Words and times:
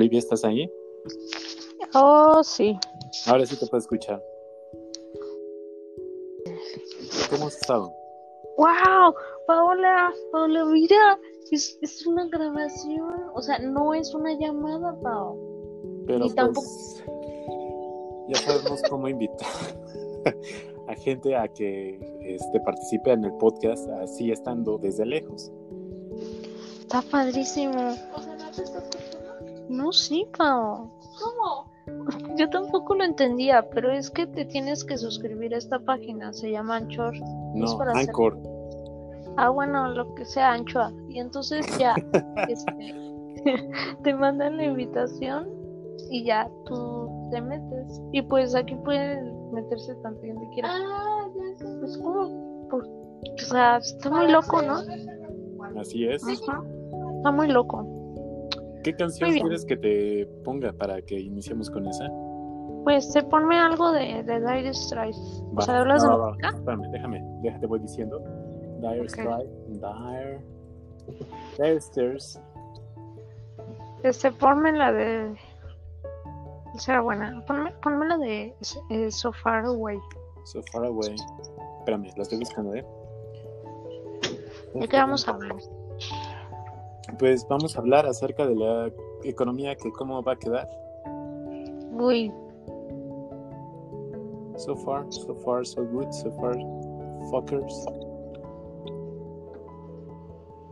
Olivia, 0.00 0.18
¿estás 0.18 0.44
ahí? 0.44 0.72
Oh, 1.94 2.42
sí. 2.42 2.74
Ahora 3.26 3.44
sí 3.44 3.54
te 3.56 3.66
puedo 3.66 3.82
escuchar. 3.82 4.24
¿Cómo 7.28 7.48
has 7.48 7.56
estado? 7.60 7.92
¡Wow! 8.56 9.14
Paola, 9.46 10.10
Paola, 10.32 10.64
mira, 10.64 11.18
es, 11.50 11.78
es 11.82 12.06
una 12.06 12.26
grabación. 12.28 13.26
O 13.34 13.42
sea, 13.42 13.58
no 13.58 13.92
es 13.92 14.14
una 14.14 14.32
llamada, 14.38 14.98
Pao. 15.02 15.36
Pero 16.06 16.30
tampoco- 16.30 16.62
pues 16.62 17.04
ya 18.28 18.36
sabemos 18.36 18.80
cómo 18.88 19.06
invitar 19.06 19.48
a 20.88 20.94
gente 20.94 21.36
a 21.36 21.46
que 21.46 22.00
este, 22.22 22.58
participe 22.60 23.12
en 23.12 23.24
el 23.24 23.34
podcast 23.34 23.86
así 24.02 24.30
estando 24.30 24.78
desde 24.78 25.04
lejos. 25.04 25.52
Está 26.80 27.02
padrísimo. 27.02 27.74
No, 27.74 28.99
sí, 29.92 30.26
Pao. 30.36 30.90
¿Cómo? 31.18 31.70
Yo 32.36 32.48
tampoco 32.50 32.94
lo 32.94 33.04
entendía, 33.04 33.68
pero 33.70 33.90
es 33.90 34.10
que 34.10 34.26
te 34.26 34.44
tienes 34.44 34.84
que 34.84 34.96
suscribir 34.96 35.54
a 35.54 35.58
esta 35.58 35.78
página. 35.80 36.32
Se 36.32 36.50
llama 36.50 36.76
Anchor. 36.76 37.14
Es 37.14 37.20
No, 37.54 37.78
para 37.78 37.92
hacer- 37.92 38.08
Anchor. 38.10 38.38
Ah, 39.36 39.48
bueno, 39.48 39.88
lo 39.88 40.14
que 40.14 40.24
sea 40.24 40.52
Anchoa. 40.52 40.92
Y 41.08 41.18
entonces 41.18 41.66
ya 41.78 41.94
este, 42.48 42.94
te 44.02 44.14
mandan 44.14 44.56
la 44.56 44.64
invitación 44.64 45.48
y 46.10 46.24
ya 46.24 46.48
tú 46.66 47.28
te 47.30 47.40
metes. 47.40 48.00
Y 48.12 48.22
pues 48.22 48.54
aquí 48.54 48.74
puede 48.76 49.22
meterse 49.52 49.94
tanto 49.96 50.20
quien 50.20 50.36
quiera. 50.50 50.68
Ah, 50.70 51.26
ya 51.34 51.58
sé. 51.58 51.76
Pues 51.80 51.98
como, 51.98 52.68
por- 52.68 52.86
o 52.86 53.38
sea, 53.38 53.78
está 53.78 54.10
muy 54.10 54.30
loco, 54.30 54.62
¿no? 54.62 54.80
Así 55.80 56.06
es. 56.06 56.22
Ajá. 56.24 56.62
Está 57.16 57.30
muy 57.32 57.48
loco. 57.48 57.84
¿Qué 58.82 58.94
canción 58.94 59.32
quieres 59.32 59.64
que 59.64 59.76
te 59.76 60.26
ponga 60.44 60.72
para 60.72 61.02
que 61.02 61.18
iniciemos 61.18 61.70
con 61.70 61.86
esa? 61.86 62.08
Pues 62.84 63.12
te 63.12 63.22
ponme 63.22 63.58
algo 63.58 63.92
de, 63.92 64.22
de 64.22 64.40
Dire 64.40 64.72
Straits. 64.72 65.44
O 65.54 65.60
sea, 65.60 65.80
hablas 65.80 66.06
va, 66.06 66.12
de 66.12 66.18
música. 66.18 66.48
Espérame, 66.48 66.90
déjame, 66.90 67.24
déjate, 67.42 67.66
voy 67.66 67.78
diciendo. 67.80 68.22
Dire 68.80 69.02
Ok. 69.02 69.08
Strike, 69.08 69.50
Dire. 69.68 70.40
Dire 71.58 71.80
Stairs. 71.80 72.40
Este, 74.02 74.32
ponme 74.32 74.72
la 74.72 74.92
de. 74.92 75.36
Será 76.78 77.02
buena. 77.02 77.44
Ponme, 77.46 77.72
ponme 77.82 78.06
la 78.06 78.16
de 78.16 78.54
eh, 78.90 79.10
So 79.10 79.32
Far 79.32 79.66
Away. 79.66 79.98
So 80.44 80.62
Far 80.72 80.86
Away. 80.86 81.16
Espérame, 81.80 82.06
la 82.16 82.22
estoy 82.22 82.38
buscando, 82.38 82.74
¿eh? 82.74 82.86
¿De 84.74 84.88
qué 84.88 84.96
vamos 84.96 85.28
a 85.28 85.32
hablar? 85.32 85.56
Pues 87.18 87.46
vamos 87.48 87.76
a 87.76 87.80
hablar 87.80 88.06
acerca 88.06 88.46
de 88.46 88.54
la 88.54 88.90
economía, 89.24 89.74
que 89.76 89.90
cómo 89.92 90.22
va 90.22 90.32
a 90.32 90.36
quedar. 90.36 90.68
Uy, 91.92 92.32
So 94.56 94.76
far, 94.76 95.06
so 95.08 95.34
far, 95.36 95.64
so 95.64 95.82
good, 95.84 96.10
so 96.12 96.30
far, 96.32 96.54
fuckers. 97.30 97.86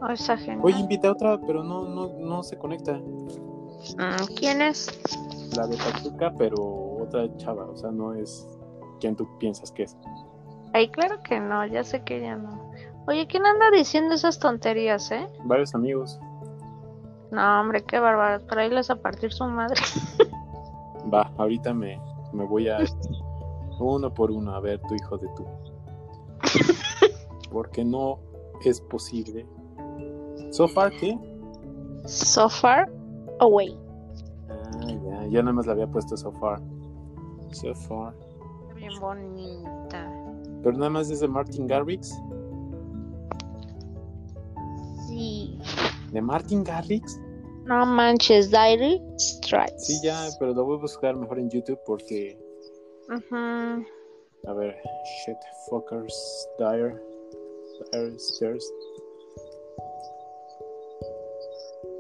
oh, 0.01 0.09
esa 0.11 0.37
genial. 0.37 0.61
Oye, 0.63 0.79
invita 0.79 1.09
a 1.09 1.13
otra, 1.13 1.41
pero 1.41 1.65
no, 1.65 1.89
no, 1.89 2.09
no 2.19 2.43
se 2.43 2.59
conecta. 2.59 2.93
Mm, 2.99 4.35
¿Quién 4.37 4.61
es? 4.61 4.91
La 5.57 5.67
de 5.67 5.79
Pachuca, 5.79 6.35
pero 6.37 6.99
otra 7.01 7.35
chava, 7.39 7.65
o 7.65 7.77
sea, 7.77 7.91
no 7.91 8.13
es 8.13 8.47
quien 9.01 9.17
tú 9.17 9.27
piensas 9.39 9.73
que 9.73 9.85
es. 9.85 9.97
Ay, 10.75 10.91
claro 10.91 11.23
que 11.23 11.41
no, 11.41 11.67
ya 11.67 11.83
sé 11.83 12.03
que 12.05 12.21
ya 12.21 12.37
no. 12.37 12.71
Oye, 13.07 13.27
¿quién 13.27 13.47
anda 13.47 13.71
diciendo 13.71 14.15
esas 14.15 14.39
tonterías, 14.39 15.11
eh? 15.13 15.27
Varios 15.45 15.75
amigos. 15.75 16.21
No, 17.31 17.61
hombre, 17.61 17.85
qué 17.85 17.99
bárbaro. 17.99 18.45
Para 18.47 18.67
irles 18.67 18.91
a 18.91 18.97
partir 18.97 19.33
su 19.33 19.45
madre. 19.45 19.81
Va, 21.13 21.31
ahorita 21.39 21.73
me, 21.75 22.01
me 22.33 22.45
voy 22.45 22.69
a 22.69 22.79
uno 23.79 24.13
por 24.13 24.31
uno 24.31 24.55
a 24.55 24.61
ver 24.61 24.81
tu 24.83 24.95
hijo 24.95 25.19
de 25.19 25.29
tú. 25.29 25.47
Porque 27.51 27.85
no 27.85 28.19
es 28.65 28.81
posible. 28.81 29.47
¿So 30.51 30.69
far 30.69 30.93
qué? 30.93 31.19
So 32.07 32.49
far 32.49 32.91
away. 33.41 33.79
Ah, 34.49 34.87
ya, 34.87 35.27
ya 35.27 35.43
nada 35.43 35.53
más 35.53 35.67
le 35.67 35.73
había 35.73 35.87
puesto 35.87 36.17
so 36.17 36.33
far. 36.33 36.61
So 37.53 37.75
far. 37.75 38.15
Bien 38.75 38.93
bonita. 39.01 40.11
Pero 40.63 40.77
nada 40.77 40.91
más 40.91 41.11
es 41.11 41.21
de 41.21 41.29
Martin 41.29 41.67
Garrix. 41.67 42.15
Sí. 45.07 45.59
¿De 46.13 46.21
Martin 46.21 46.65
Garrix? 46.65 47.21
No 47.69 47.85
manches, 47.85 48.51
Dire 48.51 48.99
Straits. 49.19 49.87
Sí, 49.87 50.01
ya, 50.03 50.29
pero 50.39 50.55
lo 50.55 50.65
voy 50.65 50.79
a 50.79 50.81
buscar 50.81 51.15
mejor 51.17 51.39
en 51.39 51.51
YouTube 51.51 51.79
porque. 51.85 52.39
Ujú. 53.09 53.37
A 54.47 54.53
ver, 54.55 54.75
shit, 55.25 55.37
fuckers, 55.69 56.49
dire, 56.59 56.95
dire 57.93 58.19
stairs, 58.19 58.73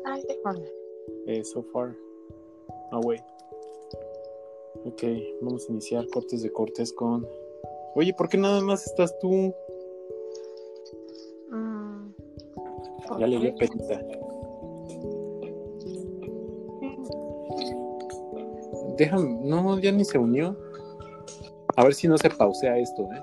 Ay, 0.06 0.22
híjole. 0.30 0.72
eh, 1.26 1.44
so 1.44 1.62
far 1.72 1.94
away. 2.92 3.18
Ok, 4.84 5.02
vamos 5.42 5.68
a 5.68 5.72
iniciar 5.72 6.06
cortes 6.08 6.42
de 6.42 6.50
cortes 6.52 6.92
con. 6.94 7.26
Oye, 7.94 8.14
¿por 8.14 8.28
qué 8.28 8.38
nada 8.38 8.60
más 8.62 8.86
estás 8.86 9.18
tú? 9.18 9.52
Mm. 11.50 12.14
Ya 13.18 13.26
le 13.26 13.38
dio 13.38 13.54
penita. 13.56 14.00
Déjame, 18.98 19.38
no, 19.44 19.78
ya 19.78 19.92
ni 19.92 20.04
se 20.04 20.18
unió. 20.18 20.56
A 21.76 21.84
ver 21.84 21.94
si 21.94 22.08
no 22.08 22.18
se 22.18 22.28
pausea 22.28 22.76
esto, 22.78 23.08
¿eh? 23.12 23.22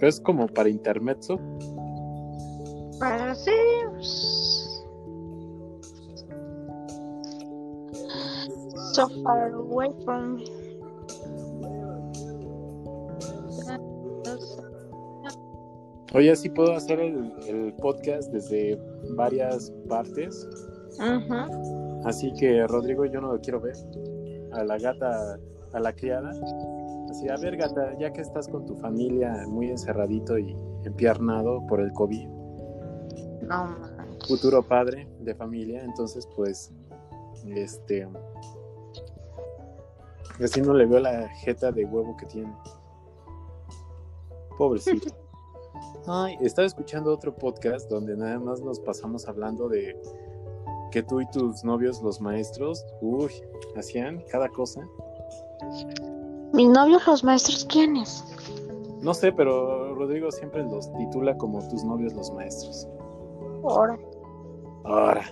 Es 0.00 0.18
como 0.18 0.48
para 0.48 0.70
intermezzo. 0.70 1.38
Pero 2.98 3.34
sí. 3.34 3.50
So 8.94 9.08
far 9.22 9.52
away 9.52 9.90
from. 10.04 10.42
Oye, 16.14 16.30
así 16.30 16.50
puedo 16.50 16.74
hacer 16.74 17.00
el, 17.00 17.32
el 17.48 17.72
podcast 17.74 18.30
desde 18.32 18.78
varias 19.16 19.72
partes. 19.88 20.48
Ujú. 20.98 22.02
Así 22.04 22.32
que, 22.34 22.66
Rodrigo, 22.66 23.06
yo 23.06 23.20
no 23.20 23.32
lo 23.32 23.40
quiero 23.40 23.60
ver. 23.60 23.76
A 24.52 24.64
la 24.64 24.76
gata, 24.78 25.38
a 25.72 25.80
la 25.80 25.92
criada. 25.92 26.30
Así, 27.10 27.28
a 27.28 27.36
ver, 27.36 27.56
gata, 27.56 27.96
ya 27.98 28.12
que 28.12 28.20
estás 28.20 28.48
con 28.48 28.66
tu 28.66 28.76
familia 28.76 29.44
muy 29.48 29.70
encerradito 29.70 30.38
y 30.38 30.54
empiernado 30.84 31.66
por 31.66 31.80
el 31.80 31.92
COVID, 31.92 32.28
No 33.42 33.92
futuro 34.26 34.62
padre 34.62 35.08
de 35.20 35.34
familia, 35.34 35.82
entonces, 35.82 36.28
pues, 36.36 36.72
este. 37.46 38.08
Así 40.42 40.60
no 40.60 40.74
le 40.74 40.86
veo 40.86 41.00
la 41.00 41.28
jeta 41.28 41.70
de 41.70 41.84
huevo 41.84 42.16
que 42.16 42.26
tiene. 42.26 42.52
Pobrecito. 44.56 45.21
Ay, 46.06 46.36
estaba 46.40 46.66
escuchando 46.66 47.12
otro 47.12 47.34
podcast 47.34 47.88
donde 47.88 48.16
nada 48.16 48.38
más 48.40 48.60
nos 48.60 48.80
pasamos 48.80 49.28
hablando 49.28 49.68
de 49.68 49.96
que 50.90 51.02
tú 51.02 51.20
y 51.20 51.26
tus 51.30 51.62
novios, 51.62 52.02
los 52.02 52.20
maestros, 52.20 52.84
uy, 53.00 53.30
hacían 53.76 54.22
cada 54.30 54.48
cosa. 54.48 54.80
Mis 56.52 56.68
novios, 56.68 57.06
los 57.06 57.22
maestros, 57.22 57.64
¿quiénes? 57.64 58.24
No 59.00 59.14
sé, 59.14 59.32
pero 59.32 59.94
Rodrigo 59.94 60.30
siempre 60.30 60.64
los 60.64 60.92
titula 60.94 61.36
como 61.38 61.66
tus 61.68 61.84
novios, 61.84 62.12
los 62.14 62.32
maestros. 62.32 62.88
Ahora. 63.64 63.98
Ahora. 64.84 65.24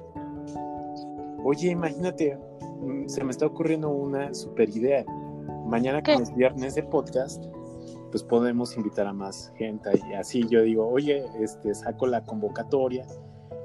Oye, 1.45 1.71
imagínate, 1.71 2.39
mm, 2.81 3.09
se 3.09 3.25
me 3.25 3.33
está 3.33 3.47
ocurriendo 3.47 3.91
una 3.91 4.33
super 4.35 4.69
idea. 4.69 5.05
Mañana 5.67 6.01
que 6.03 6.17
¿Qué? 6.17 6.23
es 6.23 6.35
viernes 6.35 6.75
de 6.77 6.85
podcast, 6.85 7.45
pues 8.11 8.23
podemos 8.23 8.77
invitar 8.77 9.07
a 9.07 9.13
más 9.13 9.53
gente 9.57 9.91
y 10.09 10.15
así 10.15 10.47
yo 10.49 10.63
digo, 10.63 10.89
oye, 10.89 11.25
este 11.39 11.75
saco 11.75 12.07
la 12.07 12.25
convocatoria, 12.25 13.07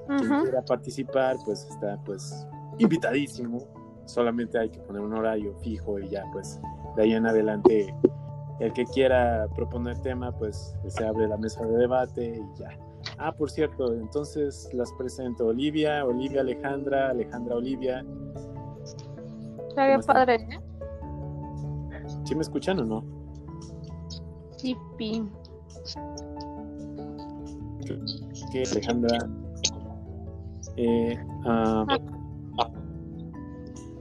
quien 0.08 0.44
quiera 0.44 0.64
participar, 0.64 1.38
pues 1.46 1.68
está 1.70 2.00
pues 2.06 2.48
invitadísimo. 2.78 3.60
Solamente 4.06 4.60
hay 4.60 4.70
que 4.70 4.80
poner 4.82 5.02
un 5.02 5.14
horario 5.14 5.56
fijo 5.58 6.00
y 6.00 6.10
ya 6.10 6.24
pues 6.32 6.60
de 6.96 7.04
ahí 7.04 7.14
en 7.14 7.26
adelante 7.26 7.94
el 8.60 8.72
que 8.74 8.86
quiera 8.86 9.48
proponer 9.56 10.00
tema, 10.02 10.32
pues 10.32 10.76
se 10.88 11.06
abre 11.06 11.28
la 11.28 11.38
mesa 11.38 11.66
de 11.66 11.78
debate 11.78 12.40
y 12.40 12.60
ya. 12.60 12.70
Ah, 13.18 13.32
por 13.32 13.50
cierto, 13.50 13.94
entonces 13.94 14.70
las 14.74 14.92
presento 14.94 15.48
Olivia, 15.48 16.06
Olivia 16.06 16.42
Alejandra, 16.42 17.10
Alejandra 17.10 17.56
Olivia. 17.56 18.06
Estaría 19.68 19.94
¿Cómo 19.94 20.00
están? 20.00 20.16
padre, 20.16 20.36
¿eh? 20.36 20.60
¿Sí 22.24 22.36
me 22.36 22.42
escuchan 22.42 22.80
o 22.80 22.86
no? 22.86 23.15
Sí, 24.58 24.76
pi. 24.98 25.24
Que 28.52 28.64
Alejandra. 28.72 29.18
Eh, 30.78 31.18
ah, 31.46 31.86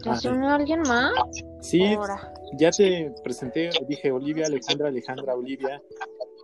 ¿Te 0.02 0.10
Ah, 0.10 0.16
suena 0.16 0.54
alguien 0.56 0.80
más? 0.82 1.12
sí, 1.60 1.82
Ahora. 1.94 2.32
ya 2.58 2.70
te 2.70 3.14
presenté, 3.22 3.70
dije 3.88 4.10
Olivia, 4.12 4.46
Alejandra, 4.46 4.88
Alejandra, 4.88 5.34
Olivia. 5.34 5.82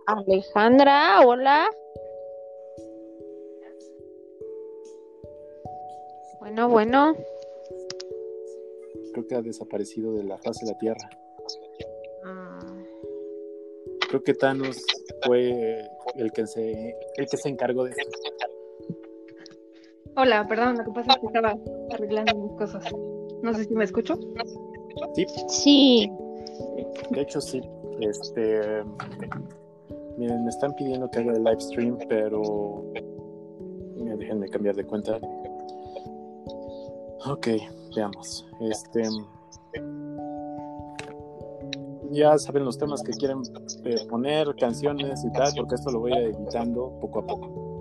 Alejandra, 0.07 1.21
hola. 1.25 1.69
Bueno, 6.39 6.69
bueno. 6.69 7.15
Creo 9.13 9.27
que 9.27 9.35
ha 9.35 9.41
desaparecido 9.41 10.13
de 10.13 10.23
la 10.23 10.37
faz 10.39 10.57
de 10.59 10.67
la 10.71 10.77
Tierra. 10.79 11.09
Creo 14.11 14.23
que 14.23 14.33
Thanos 14.33 14.83
fue 15.25 15.87
el 16.15 16.33
que 16.33 16.45
se, 16.45 16.93
el 17.15 17.25
que 17.29 17.37
se 17.37 17.47
encargó 17.47 17.85
de 17.85 17.91
esto. 17.91 18.19
Hola, 20.17 20.45
perdón, 20.49 20.77
lo 20.79 20.83
que 20.83 20.91
pasa 20.91 21.13
es 21.13 21.19
que 21.21 21.27
estaba 21.27 21.55
arreglando 21.93 22.35
mis 22.35 22.51
cosas. 22.57 22.83
No 23.41 23.53
sé 23.53 23.63
si 23.63 23.73
me 23.73 23.85
escucho. 23.85 24.19
Sí, 25.15 25.25
Sí. 25.47 26.11
de 27.11 27.21
hecho 27.21 27.39
sí. 27.39 27.61
Este, 28.01 28.83
miren, 30.17 30.43
me 30.43 30.49
están 30.49 30.75
pidiendo 30.75 31.09
que 31.09 31.19
haga 31.19 31.31
el 31.31 31.43
live 31.45 31.61
stream, 31.61 31.97
pero 32.09 32.83
Mira, 33.95 34.17
déjenme 34.17 34.49
cambiar 34.49 34.75
de 34.75 34.83
cuenta. 34.83 35.17
Ok, 37.25 37.47
veamos. 37.95 38.45
Este, 38.59 39.03
ya 42.11 42.37
saben 42.37 42.65
los 42.65 42.77
temas 42.77 43.01
que 43.03 43.11
quieren 43.13 43.41
eh, 43.85 43.95
poner, 44.09 44.53
canciones 44.55 45.23
y 45.23 45.31
tal, 45.31 45.51
porque 45.55 45.75
esto 45.75 45.91
lo 45.91 45.99
voy 45.99 46.13
a 46.13 46.21
ir 46.21 46.35
editando 46.35 46.91
poco 46.99 47.19
a 47.19 47.25
poco. 47.25 47.71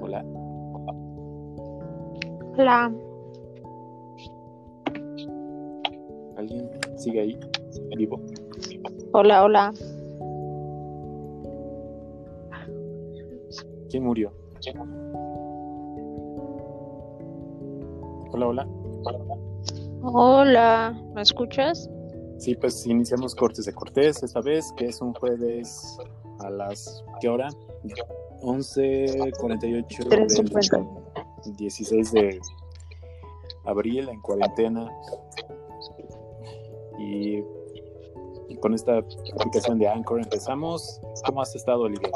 Hola. 0.00 0.24
Hola. 2.56 2.92
¿Alguien 6.36 6.70
sigue 6.96 7.20
ahí? 7.20 7.40
Vivo. 7.96 8.20
Hola, 9.12 9.44
hola. 9.44 9.72
¿Quién 13.90 14.04
murió? 14.04 14.32
Hola, 18.32 18.46
hola. 18.46 18.68
Hola. 20.02 21.02
¿Me 21.14 21.22
escuchas? 21.22 21.90
Sí, 22.38 22.54
pues 22.54 22.86
iniciamos 22.86 23.34
Cortes 23.34 23.64
de 23.66 23.72
Cortés 23.74 24.22
esta 24.22 24.40
vez, 24.40 24.72
que 24.76 24.86
es 24.86 25.00
un 25.00 25.12
jueves 25.14 25.98
a 26.38 26.48
las... 26.50 27.04
¿Qué 27.20 27.28
hora? 27.28 27.48
11.48 28.42 30.08
del 30.08 30.26
3:50. 30.26 31.56
16 31.56 32.12
de 32.12 32.40
abril 33.64 34.08
en 34.08 34.20
cuarentena. 34.20 34.88
Y, 36.98 37.42
y 38.48 38.56
con 38.60 38.74
esta 38.74 38.98
aplicación 38.98 39.78
de 39.78 39.88
Anchor 39.88 40.20
empezamos. 40.20 41.00
¿Cómo 41.26 41.42
has 41.42 41.54
estado, 41.54 41.82
Olivia? 41.82 42.10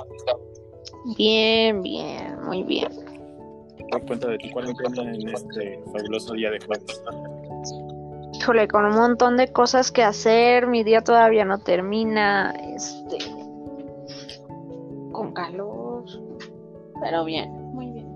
Bien, 1.16 1.82
bien, 1.82 2.40
muy 2.44 2.62
bien. 2.62 3.03
¿Qué 3.94 4.06
cuenta 4.06 4.28
de 4.28 4.38
tu 4.38 4.50
cuarentena 4.50 5.02
en 5.02 5.28
este 5.28 5.80
fabuloso 5.92 6.34
día 6.34 6.50
de 6.50 6.58
jueves? 6.60 7.02
Híjole, 8.32 8.68
con 8.68 8.84
un 8.86 8.94
montón 8.94 9.36
de 9.36 9.52
cosas 9.52 9.92
que 9.92 10.02
hacer, 10.02 10.66
mi 10.66 10.82
día 10.82 11.02
todavía 11.02 11.44
no 11.44 11.58
termina, 11.58 12.50
este, 12.74 13.18
con 15.12 15.32
calor, 15.32 16.04
pero 17.00 17.24
bien, 17.24 17.50
muy 17.72 17.86
bien. 17.92 18.08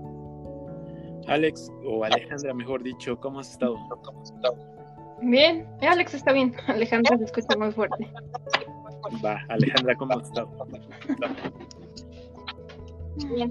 Alex, 1.27 1.71
o 1.85 2.03
Alejandra, 2.03 2.53
mejor 2.53 2.83
dicho, 2.83 3.17
¿cómo 3.19 3.39
has 3.39 3.51
estado? 3.51 3.77
Bien, 5.21 5.67
eh, 5.81 5.87
Alex 5.87 6.13
está 6.13 6.33
bien. 6.33 6.53
Alejandra 6.67 7.17
se 7.17 7.25
escucha 7.25 7.57
muy 7.57 7.71
fuerte. 7.71 8.07
Va, 9.23 9.39
Alejandra, 9.47 9.95
¿cómo 9.95 10.17
has 10.17 10.27
estado? 10.27 10.49
Bien. 13.15 13.49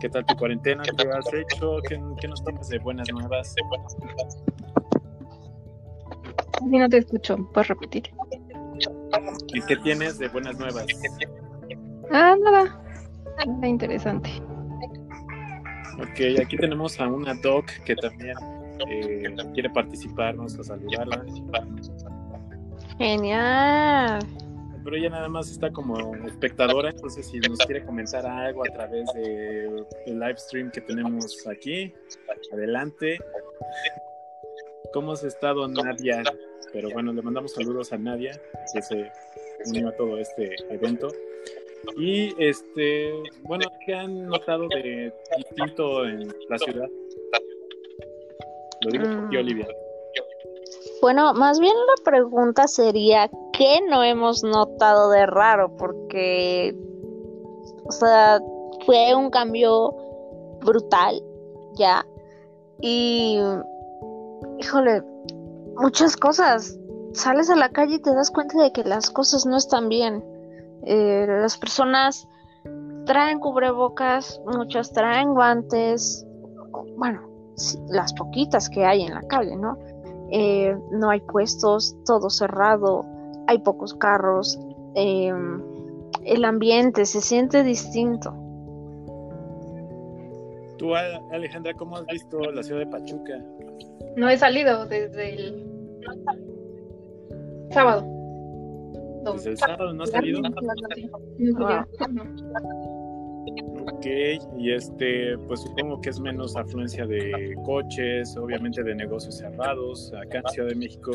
¿Qué 0.00 0.08
tal 0.08 0.26
tu 0.26 0.36
cuarentena? 0.36 0.82
¿Qué 0.82 1.08
has 1.08 1.32
hecho? 1.32 1.78
¿Qué, 1.88 2.00
qué 2.20 2.28
nos 2.28 2.44
tienes 2.44 2.68
de 2.68 2.78
buenas 2.78 3.08
nuevas? 3.12 3.54
Así 6.52 6.78
no 6.78 6.88
te 6.88 6.98
escucho. 6.98 7.36
¿Puedes 7.52 7.68
repetir? 7.68 8.10
¿Y 9.54 9.62
qué 9.62 9.76
tienes 9.76 10.18
de 10.18 10.28
buenas 10.28 10.58
nuevas? 10.58 10.86
Ah, 12.10 12.36
nada. 12.42 12.80
Nada 13.46 13.66
interesante. 13.66 14.30
Ok, 15.98 16.40
aquí 16.42 16.56
tenemos 16.56 17.00
a 17.00 17.06
una 17.06 17.34
doc 17.34 17.66
que 17.84 17.96
también 17.96 18.36
eh, 18.88 19.34
quiere 19.54 19.70
participar, 19.70 20.36
vamos 20.36 20.58
a 20.58 20.64
saludarla. 20.64 21.24
Genial. 22.98 24.20
Pero 24.86 24.98
ella 24.98 25.10
nada 25.10 25.28
más 25.28 25.50
está 25.50 25.72
como 25.72 26.14
espectadora, 26.28 26.90
entonces 26.90 27.26
si 27.26 27.40
nos 27.40 27.58
quiere 27.58 27.84
comentar 27.84 28.24
algo 28.24 28.62
a 28.62 28.72
través 28.72 29.12
del 29.14 29.84
live 30.06 30.36
stream 30.36 30.70
que 30.70 30.80
tenemos 30.80 31.44
aquí, 31.48 31.92
adelante. 32.52 33.18
¿Cómo 34.92 35.10
has 35.10 35.24
estado, 35.24 35.66
Nadia? 35.66 36.22
Pero 36.72 36.90
bueno, 36.90 37.12
le 37.12 37.20
mandamos 37.20 37.54
saludos 37.54 37.92
a 37.92 37.98
Nadia, 37.98 38.40
que 38.72 38.80
se 38.80 39.10
unió 39.66 39.88
a 39.88 39.96
todo 39.96 40.18
este 40.18 40.54
evento. 40.70 41.08
Y 41.96 42.32
este, 42.40 43.12
bueno, 43.42 43.66
¿qué 43.84 43.92
han 43.92 44.26
notado 44.26 44.68
de 44.68 45.12
distinto 45.36 46.06
en 46.06 46.28
la 46.48 46.58
ciudad? 46.58 46.88
Lo 48.82 48.90
digo 48.92 49.04
por 49.04 49.30
ti, 49.30 49.36
Mm. 49.36 49.40
Olivia. 49.40 49.66
Bueno, 51.02 51.34
más 51.34 51.60
bien 51.60 51.74
la 51.74 52.04
pregunta 52.04 52.66
sería, 52.68 53.28
¿qué 53.56 53.80
no 53.88 54.02
hemos 54.02 54.42
notado 54.42 55.10
de 55.10 55.26
raro? 55.26 55.76
Porque, 55.76 56.76
o 57.84 57.92
sea, 57.92 58.40
fue 58.84 59.14
un 59.14 59.30
cambio 59.30 59.94
brutal, 60.60 61.22
ya. 61.74 62.06
Y, 62.80 63.40
híjole, 64.58 65.02
muchas 65.76 66.16
cosas. 66.16 66.78
Sales 67.12 67.48
a 67.48 67.56
la 67.56 67.70
calle 67.70 67.94
y 67.94 68.02
te 68.02 68.14
das 68.14 68.30
cuenta 68.30 68.62
de 68.62 68.72
que 68.72 68.84
las 68.84 69.10
cosas 69.10 69.46
no 69.46 69.56
están 69.56 69.88
bien. 69.88 70.22
Eh, 70.84 71.26
las 71.26 71.56
personas 71.56 72.28
traen 73.06 73.40
cubrebocas, 73.40 74.40
muchas 74.44 74.92
traen 74.92 75.32
guantes, 75.32 76.26
bueno, 76.96 77.22
las 77.88 78.12
poquitas 78.12 78.68
que 78.68 78.84
hay 78.84 79.02
en 79.02 79.14
la 79.14 79.22
calle, 79.22 79.56
¿no? 79.56 79.78
Eh, 80.30 80.76
no 80.90 81.08
hay 81.08 81.20
puestos, 81.20 81.96
todo 82.04 82.28
cerrado, 82.28 83.06
hay 83.46 83.58
pocos 83.58 83.94
carros, 83.94 84.58
eh, 84.94 85.32
el 86.24 86.44
ambiente 86.44 87.06
se 87.06 87.20
siente 87.20 87.62
distinto. 87.62 88.34
Tú, 90.78 90.94
Alejandra, 90.94 91.72
¿cómo 91.74 91.96
has 91.96 92.06
visto 92.06 92.38
la 92.38 92.62
ciudad 92.62 92.80
de 92.80 92.86
Pachuca? 92.86 93.42
No 94.16 94.28
he 94.28 94.36
salido 94.36 94.86
desde 94.86 95.34
el 95.34 95.66
sábado. 97.70 98.04
Desde 99.34 99.50
el 99.50 99.56
sábado 99.56 99.92
no 99.94 100.02
has 100.02 100.10
salido. 100.10 100.40
No. 101.38 101.86
Ok, 103.88 104.06
y 104.58 104.72
este, 104.72 105.38
pues 105.46 105.60
supongo 105.60 106.00
que 106.00 106.10
es 106.10 106.20
menos 106.20 106.56
afluencia 106.56 107.06
de 107.06 107.54
coches, 107.64 108.36
obviamente 108.36 108.82
de 108.82 108.94
negocios 108.94 109.38
cerrados. 109.38 110.12
Acá 110.20 110.38
en 110.38 110.48
Ciudad 110.48 110.68
de 110.70 110.74
México 110.74 111.12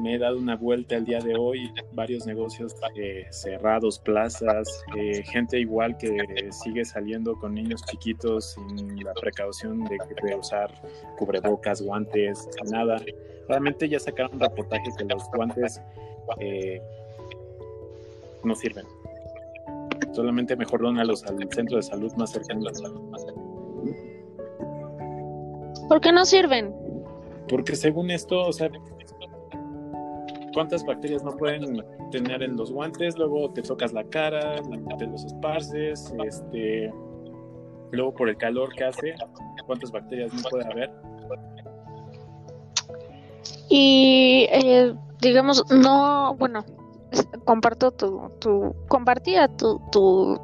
me 0.00 0.14
he 0.14 0.18
dado 0.18 0.38
una 0.38 0.56
vuelta 0.56 0.96
el 0.96 1.04
día 1.04 1.20
de 1.20 1.36
hoy, 1.36 1.72
varios 1.92 2.26
negocios 2.26 2.74
eh, 2.96 3.26
cerrados, 3.30 3.98
plazas, 3.98 4.68
eh, 4.96 5.22
gente 5.24 5.58
igual 5.58 5.96
que 5.96 6.18
sigue 6.50 6.84
saliendo 6.84 7.34
con 7.38 7.54
niños 7.54 7.82
chiquitos 7.84 8.54
sin 8.54 9.02
la 9.04 9.12
precaución 9.14 9.84
de, 9.84 9.98
de 10.22 10.34
usar 10.34 10.70
cubrebocas, 11.18 11.82
guantes, 11.82 12.48
nada. 12.70 13.00
Realmente 13.48 13.88
ya 13.88 13.98
sacaron 13.98 14.34
un 14.34 14.40
reportaje 14.40 14.84
que 14.96 15.04
los 15.04 15.24
guantes 15.30 15.80
eh, 16.38 16.80
no 18.44 18.54
sirven. 18.54 18.86
Solamente 20.12 20.56
mejor 20.56 20.82
dónalos 20.82 21.24
al 21.24 21.38
centro 21.52 21.76
de 21.76 21.82
salud 21.82 22.12
más 22.14 22.30
cercano. 22.30 22.62
¿Por 25.88 26.00
qué 26.00 26.12
no 26.12 26.24
sirven? 26.24 26.72
Porque 27.48 27.74
según 27.74 28.10
esto, 28.10 28.46
o 28.46 28.52
sea, 28.52 28.70
¿cuántas 30.52 30.84
bacterias 30.84 31.22
no 31.24 31.32
pueden 31.36 31.84
tener 32.10 32.42
en 32.42 32.56
los 32.56 32.72
guantes? 32.72 33.16
Luego 33.18 33.50
te 33.52 33.62
tocas 33.62 33.92
la 33.92 34.04
cara, 34.04 34.56
te 34.98 35.06
los 35.06 35.24
esparces, 35.24 36.12
este, 36.24 36.92
Luego 37.92 38.14
por 38.14 38.28
el 38.28 38.36
calor 38.36 38.72
que 38.72 38.84
hace, 38.84 39.14
cuántas 39.66 39.90
bacterias 39.90 40.32
no 40.32 40.42
puede 40.48 40.64
haber. 40.64 40.90
Y 43.68 44.46
eh, 44.50 44.94
digamos, 45.20 45.64
no, 45.70 46.34
bueno, 46.36 46.64
comparto 47.44 47.90
tu, 47.90 48.30
tu 48.38 48.74
compartía 48.88 49.48
tu, 49.48 49.80
tu, 49.90 50.40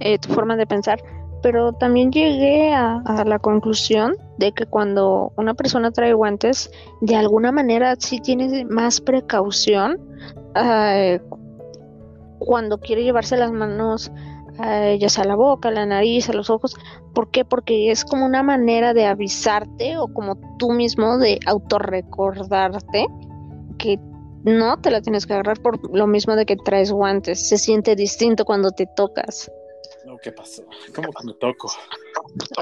eh, 0.00 0.18
tu 0.18 0.32
forma 0.32 0.56
de 0.56 0.66
pensar, 0.66 1.02
pero 1.42 1.72
también 1.74 2.10
llegué 2.10 2.72
a 2.72 3.24
la 3.26 3.38
conclusión 3.38 4.16
de 4.38 4.52
que 4.52 4.66
cuando 4.66 5.32
una 5.36 5.54
persona 5.54 5.90
trae 5.90 6.14
guantes, 6.14 6.70
de 7.00 7.16
alguna 7.16 7.52
manera 7.52 7.96
sí 7.98 8.20
tiene 8.20 8.64
más 8.64 9.00
precaución 9.00 9.98
eh, 10.54 11.20
cuando 12.38 12.78
quiere 12.78 13.02
llevarse 13.02 13.36
las 13.36 13.50
manos, 13.50 14.12
eh, 14.64 14.96
ya 15.00 15.08
sea 15.08 15.24
a 15.24 15.26
la 15.26 15.36
boca, 15.36 15.68
a 15.68 15.72
la 15.72 15.86
nariz, 15.86 16.28
a 16.28 16.32
los 16.32 16.50
ojos. 16.50 16.76
¿Por 17.14 17.30
qué? 17.30 17.44
Porque 17.44 17.90
es 17.90 18.04
como 18.04 18.24
una 18.24 18.42
manera 18.42 18.94
de 18.94 19.06
avisarte 19.06 19.98
o 19.98 20.08
como 20.08 20.36
tú 20.58 20.70
mismo 20.72 21.18
de 21.18 21.40
autorrecordarte 21.46 23.06
que 23.78 23.98
no 24.44 24.80
te 24.80 24.90
la 24.90 25.00
tienes 25.02 25.26
que 25.26 25.34
agarrar 25.34 25.60
por 25.60 25.94
lo 25.94 26.06
mismo 26.06 26.36
de 26.36 26.46
que 26.46 26.56
traes 26.56 26.92
guantes. 26.92 27.48
Se 27.48 27.58
siente 27.58 27.96
distinto 27.96 28.44
cuando 28.44 28.70
te 28.70 28.86
tocas. 28.86 29.50
¿Qué 30.22 30.32
pasó? 30.32 30.64
¿Cómo 30.94 31.10
que 31.12 31.26
me 31.26 31.34
toco? 31.34 31.68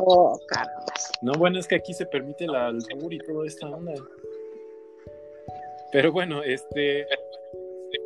Oh, 0.00 0.38
caramba. 0.48 0.84
No, 1.22 1.32
bueno, 1.32 1.58
es 1.58 1.66
que 1.66 1.76
aquí 1.76 1.92
se 1.94 2.06
permite 2.06 2.44
el 2.44 2.54
albur 2.54 3.12
y 3.12 3.18
toda 3.18 3.46
esta 3.46 3.68
onda. 3.68 3.94
Pero 5.92 6.12
bueno, 6.12 6.42
este, 6.42 7.06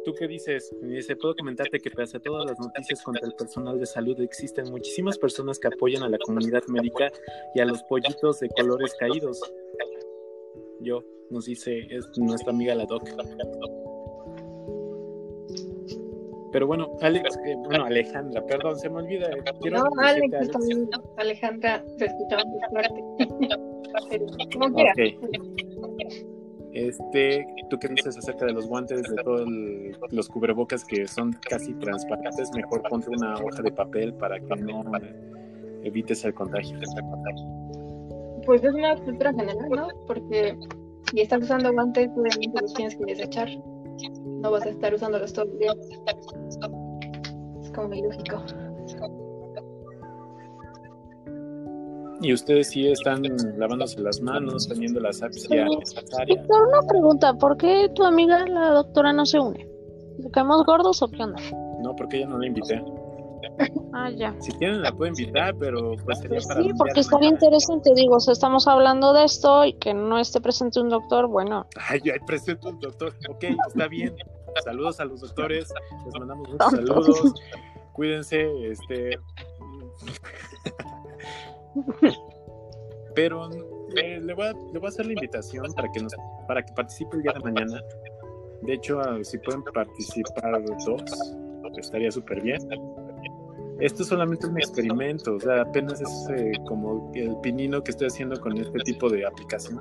¿tú 0.05 0.15
qué 0.15 0.29
dices? 0.29 0.75
Me 0.81 0.97
dice, 0.97 1.17
puedo 1.17 1.35
comentarte 1.35 1.81
que 1.81 1.91
pese 1.91 2.19
a 2.19 2.21
todas 2.21 2.47
las 2.47 2.59
noticias 2.59 3.03
contra 3.03 3.27
el 3.27 3.35
personal 3.35 3.79
de 3.79 3.87
salud, 3.87 4.21
existen 4.21 4.71
muchísimas 4.71 5.19
personas 5.19 5.59
que 5.59 5.69
apoyan 5.69 6.03
a 6.03 6.09
la 6.09 6.19
comunidad 6.19 6.63
médica 6.69 7.11
y 7.55 7.61
a 7.61 7.65
los 7.65 7.83
pollitos 7.85 8.41
de 8.41 8.49
colores 8.51 8.95
caídos. 8.99 9.41
Yo, 10.81 11.05
nos 11.31 11.47
dice, 11.47 11.87
es 11.91 12.07
nuestra 12.17 12.53
amiga 12.53 12.75
la 12.75 12.87
Doc. 12.87 13.09
Pero 16.53 16.67
bueno, 16.67 16.91
Alex, 17.01 17.39
eh, 17.47 17.55
bueno, 17.65 17.85
Alejandra, 17.85 18.45
perdón, 18.47 18.77
se 18.79 18.91
me 18.91 18.97
olvida. 18.99 19.29
eh, 19.31 19.45
quiero 19.61 19.79
No, 19.79 19.91
Alex, 20.03 20.35
está 20.41 20.59
bien. 20.67 20.89
Alejandra 21.17 21.85
se 21.97 22.07
escucha 22.07 22.39
muy 22.45 22.61
fuerte. 22.71 23.03
Este, 26.73 27.45
¿tú 27.69 27.79
qué 27.81 27.89
dices 27.89 28.17
acerca 28.17 28.47
de 28.47 28.53
los 28.53 28.69
guantes, 28.69 29.03
de 29.03 29.23
todos 29.25 29.45
los 30.11 30.29
cubrebocas 30.29 30.85
que 30.85 31.09
son 31.09 31.33
casi 31.49 31.75
transparentes? 31.75 32.49
Mejor 32.55 32.83
ponte 32.89 33.11
una 33.11 33.35
hoja 33.35 33.61
de 33.63 33.73
papel 33.73 34.15
para 34.15 34.39
que 34.39 34.55
no 34.57 34.85
evites 35.83 36.25
el 36.25 36.33
contagio. 36.33 36.79
Pues 38.47 38.63
es 38.63 38.73
una 38.73 38.97
cultura 38.97 39.33
general, 39.33 39.69
¿no? 39.69 39.89
Porque 40.07 40.57
si 41.11 41.21
estás 41.21 41.43
usando 41.43 41.73
guantes, 41.73 42.09
obviamente 42.17 42.63
los 42.63 42.75
tienes 42.75 42.95
que 42.97 43.05
desechar. 43.05 43.49
No 44.09 44.51
vas 44.51 44.65
a 44.67 44.71
estar 44.71 44.95
usándolos 44.95 45.33
todo 45.33 45.47
el 45.47 45.59
día. 45.59 45.73
Es 47.61 47.71
como 47.73 47.95
ilógico. 47.95 48.43
Y 52.23 52.35
ustedes 52.35 52.69
sí 52.69 52.87
están 52.87 53.23
lavándose 53.57 53.99
las 54.01 54.21
manos, 54.21 54.69
teniendo 54.69 55.01
la 55.01 55.09
asepsia 55.09 55.65
necesaria. 55.65 56.37
Víctor, 56.37 56.69
una 56.69 56.83
pregunta, 56.87 57.33
¿por 57.35 57.57
qué 57.57 57.91
tu 57.95 58.05
amiga 58.05 58.47
la 58.47 58.73
doctora 58.73 59.13
no 59.13 59.25
se 59.25 59.39
une? 59.39 59.67
¿Le 60.19 60.31
caemos 60.31 60.67
gordos 60.67 61.03
o 61.03 61.09
qué 61.09 61.23
onda? 61.23 61.41
No, 61.83 61.97
porque 61.97 62.21
ya 62.21 62.27
no 62.27 62.39
la 62.39 62.47
invité. 62.47 62.83
Ah, 63.93 64.11
ya. 64.11 64.35
Si 64.41 64.53
quieren 64.53 64.83
la 64.83 64.93
puedo 64.93 65.09
invitar, 65.09 65.55
pero 65.59 65.97
pues 66.05 66.19
sería 66.19 66.37
Pues 66.37 66.47
para 66.47 66.63
sí, 66.63 66.71
porque 66.77 67.01
estaría 67.01 67.29
interesante, 67.29 67.93
digo, 67.95 68.17
o 68.17 68.21
sea, 68.21 68.33
estamos 68.33 68.67
hablando 68.69 69.13
de 69.13 69.25
esto 69.25 69.65
y 69.65 69.75
que 69.75 69.95
no 69.95 70.19
esté 70.19 70.41
presente 70.41 70.81
un 70.81 70.89
doctor, 70.89 71.27
bueno, 71.27 71.67
Ay, 71.89 72.01
ay, 72.05 72.21
presento 72.27 72.69
un 72.69 72.79
doctor. 72.79 73.13
Ok, 73.29 73.45
está 73.69 73.89
bien. 73.89 74.15
Saludos 74.65 75.01
a 75.01 75.05
los 75.05 75.21
doctores. 75.21 75.73
Les 76.05 76.15
mandamos 76.19 76.49
muchos 76.49 76.71
saludos. 76.71 77.35
Cuídense, 77.93 78.49
este. 78.71 79.19
Pero 83.15 83.51
eh, 83.97 84.21
le, 84.21 84.35
voy 84.35 84.47
a, 84.47 84.53
le 84.53 84.79
voy 84.79 84.87
a 84.87 84.89
hacer 84.89 85.07
la 85.07 85.13
invitación 85.13 85.73
para 85.75 85.91
que 85.93 86.01
nos, 86.01 86.15
para 86.47 86.65
que 86.65 86.73
participe 86.73 87.17
el 87.17 87.23
día 87.23 87.33
de 87.33 87.41
mañana. 87.41 87.81
De 88.63 88.75
hecho, 88.75 89.01
si 89.25 89.39
pueden 89.39 89.63
participar 89.65 90.63
dos, 90.87 91.03
estaría 91.79 92.11
súper 92.11 92.41
bien. 92.43 92.61
Esto 93.81 94.03
es 94.03 94.09
solamente 94.09 94.47
un 94.47 94.59
experimento, 94.59 95.35
o 95.37 95.41
sea, 95.41 95.63
apenas 95.63 96.01
es 96.01 96.29
eh, 96.37 96.53
como 96.67 97.11
el 97.15 97.37
pinino 97.41 97.83
que 97.83 97.91
estoy 97.93 98.09
haciendo 98.09 98.39
con 98.41 98.57
este 98.59 98.79
tipo 98.81 99.09
de 99.09 99.27
aplicación. 99.27 99.79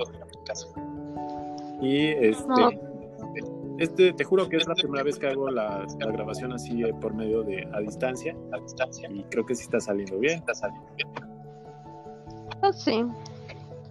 Y 1.81 2.07
este, 2.07 2.47
No. 2.47 2.69
este, 3.77 4.13
te 4.13 4.23
juro 4.23 4.47
que 4.47 4.57
es 4.57 4.67
la 4.67 4.75
primera 4.75 5.03
vez 5.03 5.17
que 5.19 5.27
hago 5.27 5.49
la, 5.49 5.85
la 5.99 6.11
grabación 6.11 6.53
así 6.53 6.81
eh, 6.83 6.93
por 7.01 7.13
medio 7.13 7.43
de 7.43 7.67
a 7.73 7.79
distancia, 7.81 8.35
y 9.09 9.23
creo 9.25 9.45
que 9.45 9.55
sí 9.55 9.63
está 9.63 9.79
saliendo 9.79 10.17
bien, 10.17 10.39
está 10.39 10.53
saliendo 10.53 10.87
bien. 10.95 11.09
ah, 12.61 12.71
sí. 12.73 13.05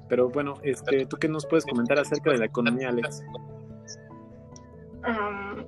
Pero 0.08 0.30
bueno, 0.30 0.54
este, 0.62 1.04
¿tú 1.04 1.18
qué 1.18 1.28
nos 1.28 1.44
puedes 1.44 1.66
comentar 1.66 1.98
acerca 1.98 2.30
de 2.30 2.38
la 2.38 2.46
economía, 2.46 2.88
Alex? 2.88 3.22
Um, 4.98 5.64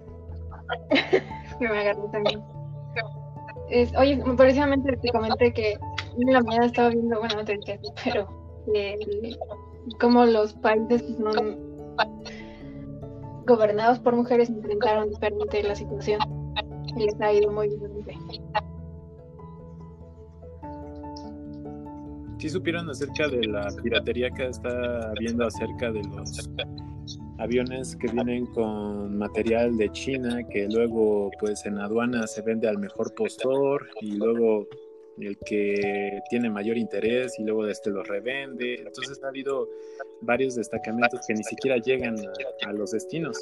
me 1.60 1.68
agarré 1.68 2.02
también. 2.12 2.42
Es, 3.70 3.94
oye, 3.96 4.22
precisamente 4.36 4.96
te 4.96 5.12
comenté 5.12 5.52
que 5.52 5.72
en 5.72 6.32
la 6.32 6.40
mañana 6.42 6.66
estaba 6.66 6.88
viendo, 6.88 7.18
bueno, 7.18 7.36
no 7.36 7.44
te 7.44 7.56
dije 7.56 7.78
pero 8.04 8.28
eh, 8.74 8.96
cómo 10.00 10.24
los 10.26 10.54
países 10.54 11.04
son 11.16 11.58
gobernados 13.46 13.98
por 14.00 14.14
mujeres 14.14 14.50
enfrentaron 14.50 15.10
diferente 15.10 15.62
la 15.62 15.74
situación 15.74 16.20
y 16.96 17.04
les 17.04 17.20
ha 17.20 17.32
ido 17.32 17.50
muy 17.50 17.68
diferente. 17.68 18.18
¿Sí 22.40 22.48
supieron 22.48 22.88
acerca 22.88 23.28
de 23.28 23.46
la 23.46 23.68
piratería 23.82 24.30
que 24.30 24.46
está 24.46 25.10
habiendo 25.10 25.44
acerca 25.44 25.92
de 25.92 26.02
los 26.04 26.48
aviones 27.38 27.94
que 27.96 28.10
vienen 28.10 28.46
con 28.46 29.18
material 29.18 29.76
de 29.76 29.92
China 29.92 30.42
que 30.48 30.66
luego 30.66 31.30
pues 31.38 31.66
en 31.66 31.76
aduana 31.76 32.26
se 32.26 32.40
vende 32.40 32.66
al 32.66 32.78
mejor 32.78 33.14
postor 33.14 33.90
y 34.00 34.12
luego 34.12 34.66
el 35.18 35.36
que 35.40 36.22
tiene 36.30 36.48
mayor 36.48 36.78
interés 36.78 37.38
y 37.38 37.44
luego 37.44 37.66
este 37.66 37.90
lo 37.90 38.02
revende. 38.04 38.76
Entonces 38.76 39.22
ha 39.22 39.28
habido 39.28 39.68
varios 40.22 40.54
destacamentos 40.54 41.20
que 41.26 41.34
ni 41.34 41.44
siquiera 41.44 41.76
llegan 41.76 42.16
a, 42.20 42.68
a 42.70 42.72
los 42.72 42.92
destinos. 42.92 43.36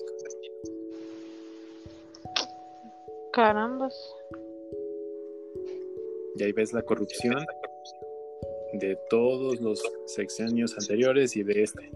Carambas. 3.32 3.94
Y 6.34 6.42
ahí 6.42 6.50
ves 6.50 6.72
la 6.72 6.82
corrupción 6.82 7.46
de 8.74 8.98
todos 9.10 9.60
los 9.60 9.82
sexenios 10.06 10.76
anteriores 10.78 11.36
y 11.36 11.42
de 11.42 11.62
este. 11.62 11.90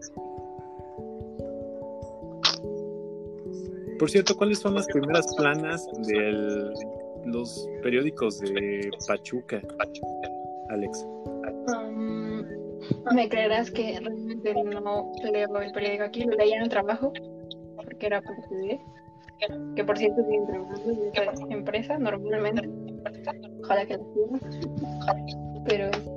Por 3.99 4.11
cierto, 4.11 4.37
¿cuáles 4.37 4.59
son 4.59 4.75
las 4.75 4.87
primeras 4.87 5.33
planas 5.37 5.87
de 6.09 6.33
los 7.27 7.69
periódicos 7.83 8.41
de 8.41 8.91
Pachuca, 9.07 9.63
Alex? 10.71 11.07
Um, 11.69 12.43
me 13.15 13.29
creerás 13.29 13.71
que 13.71 14.01
realmente 14.01 14.55
no 14.55 15.13
leo 15.23 15.61
el 15.61 15.73
periódico 15.73 16.05
aquí, 16.05 16.25
lo 16.25 16.37
leía 16.37 16.57
en 16.57 16.63
el 16.63 16.69
trabajo, 16.69 17.13
porque 17.77 18.07
era 18.07 18.21
para 18.21 18.39
estudiar. 18.39 18.79
Que 19.75 19.85
por 19.85 19.99
cierto 19.99 20.23
siguen 20.25 20.47
trabajando 20.47 20.93
en 20.93 21.09
esa 21.09 21.55
empresa 21.55 21.99
normalmente. 21.99 22.69
Ojalá 23.63 23.87
que 23.87 23.97
lo 23.99 24.05
sigan. 24.15 25.65
Pero 25.67 25.87
este, 25.87 26.12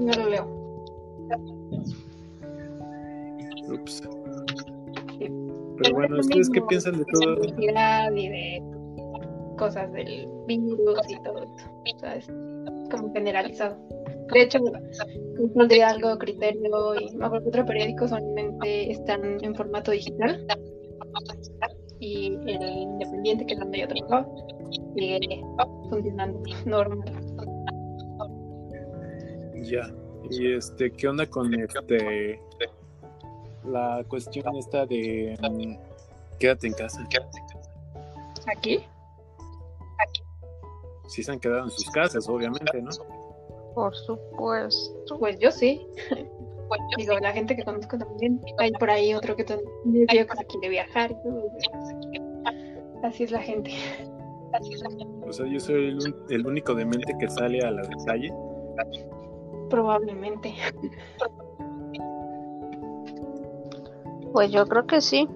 no 0.00 0.12
lo 0.12 0.28
leo. 0.28 0.58
Ups. 3.72 4.02
Sí. 5.18 5.28
Pero 5.82 5.94
bueno, 5.94 6.18
¿ustedes 6.18 6.50
qué 6.50 6.62
piensan 6.62 6.98
de 6.98 7.04
todo? 7.12 7.36
De 7.36 8.20
y 8.20 8.28
de 8.28 8.62
cosas 9.56 9.92
del 9.92 10.28
virus 10.46 11.00
y 11.08 11.22
todo 11.22 11.42
eso. 11.42 11.70
O 11.94 11.98
sea, 11.98 12.16
es 12.16 12.26
como 12.90 13.12
generalizado. 13.12 13.76
De 14.32 14.42
hecho, 14.42 14.58
Control 15.36 15.68
de 15.68 15.76
Hidalgo, 15.76 16.18
Criterio 16.18 16.94
y 17.00 17.16
me 17.16 17.26
acuerdo 17.26 17.44
que 17.44 17.48
otro 17.48 17.66
periódico 17.66 18.08
solamente 18.08 18.90
están 18.90 19.42
en 19.42 19.54
formato 19.54 19.90
digital. 19.90 20.46
Y 22.00 22.34
el 22.46 22.62
Independiente, 22.62 23.46
que 23.46 23.54
es 23.54 23.60
donde 23.60 23.80
yo 23.80 23.88
trabajo, 23.88 24.46
sigue 24.94 25.42
funcionando 25.90 26.40
normal. 26.66 27.17
Ya. 29.62 29.90
Y 30.30 30.52
este, 30.54 30.90
¿qué 30.92 31.08
onda 31.08 31.26
con 31.26 31.52
este 31.54 32.40
la 33.64 34.04
cuestión 34.08 34.56
esta 34.56 34.86
de 34.86 35.36
mm, 35.40 36.38
quédate 36.38 36.66
en 36.68 36.72
casa? 36.74 37.06
¿Aquí? 38.46 38.80
Sí 41.08 41.22
se 41.22 41.32
han 41.32 41.40
quedado 41.40 41.64
en 41.64 41.70
sus 41.70 41.88
casas, 41.90 42.28
obviamente, 42.28 42.82
¿no? 42.82 42.90
Por 43.74 43.94
supuesto. 43.94 45.18
Pues 45.18 45.38
yo 45.38 45.50
sí. 45.50 45.86
Digo, 46.98 47.18
la 47.20 47.32
gente 47.32 47.56
que 47.56 47.64
conozco 47.64 47.96
también. 47.96 48.40
Hay 48.58 48.72
por 48.72 48.90
ahí 48.90 49.14
otro 49.14 49.34
que 49.34 49.44
también 49.44 50.06
que 50.06 50.26
quiere 50.48 50.68
viajar. 50.68 51.16
Así 53.02 53.24
es 53.24 53.30
la 53.30 53.40
gente. 53.40 53.70
O 55.26 55.32
sea, 55.32 55.46
yo 55.46 55.60
soy 55.60 55.88
el, 55.88 55.94
un- 55.96 56.16
el 56.30 56.46
único 56.46 56.74
demente 56.74 57.14
que 57.18 57.28
sale 57.28 57.60
a 57.62 57.70
la 57.70 57.82
calle. 58.06 58.32
Probablemente. 59.70 60.54
Pues 64.32 64.50
yo 64.50 64.66
creo 64.66 64.86
que 64.86 65.00
sí. 65.00 65.28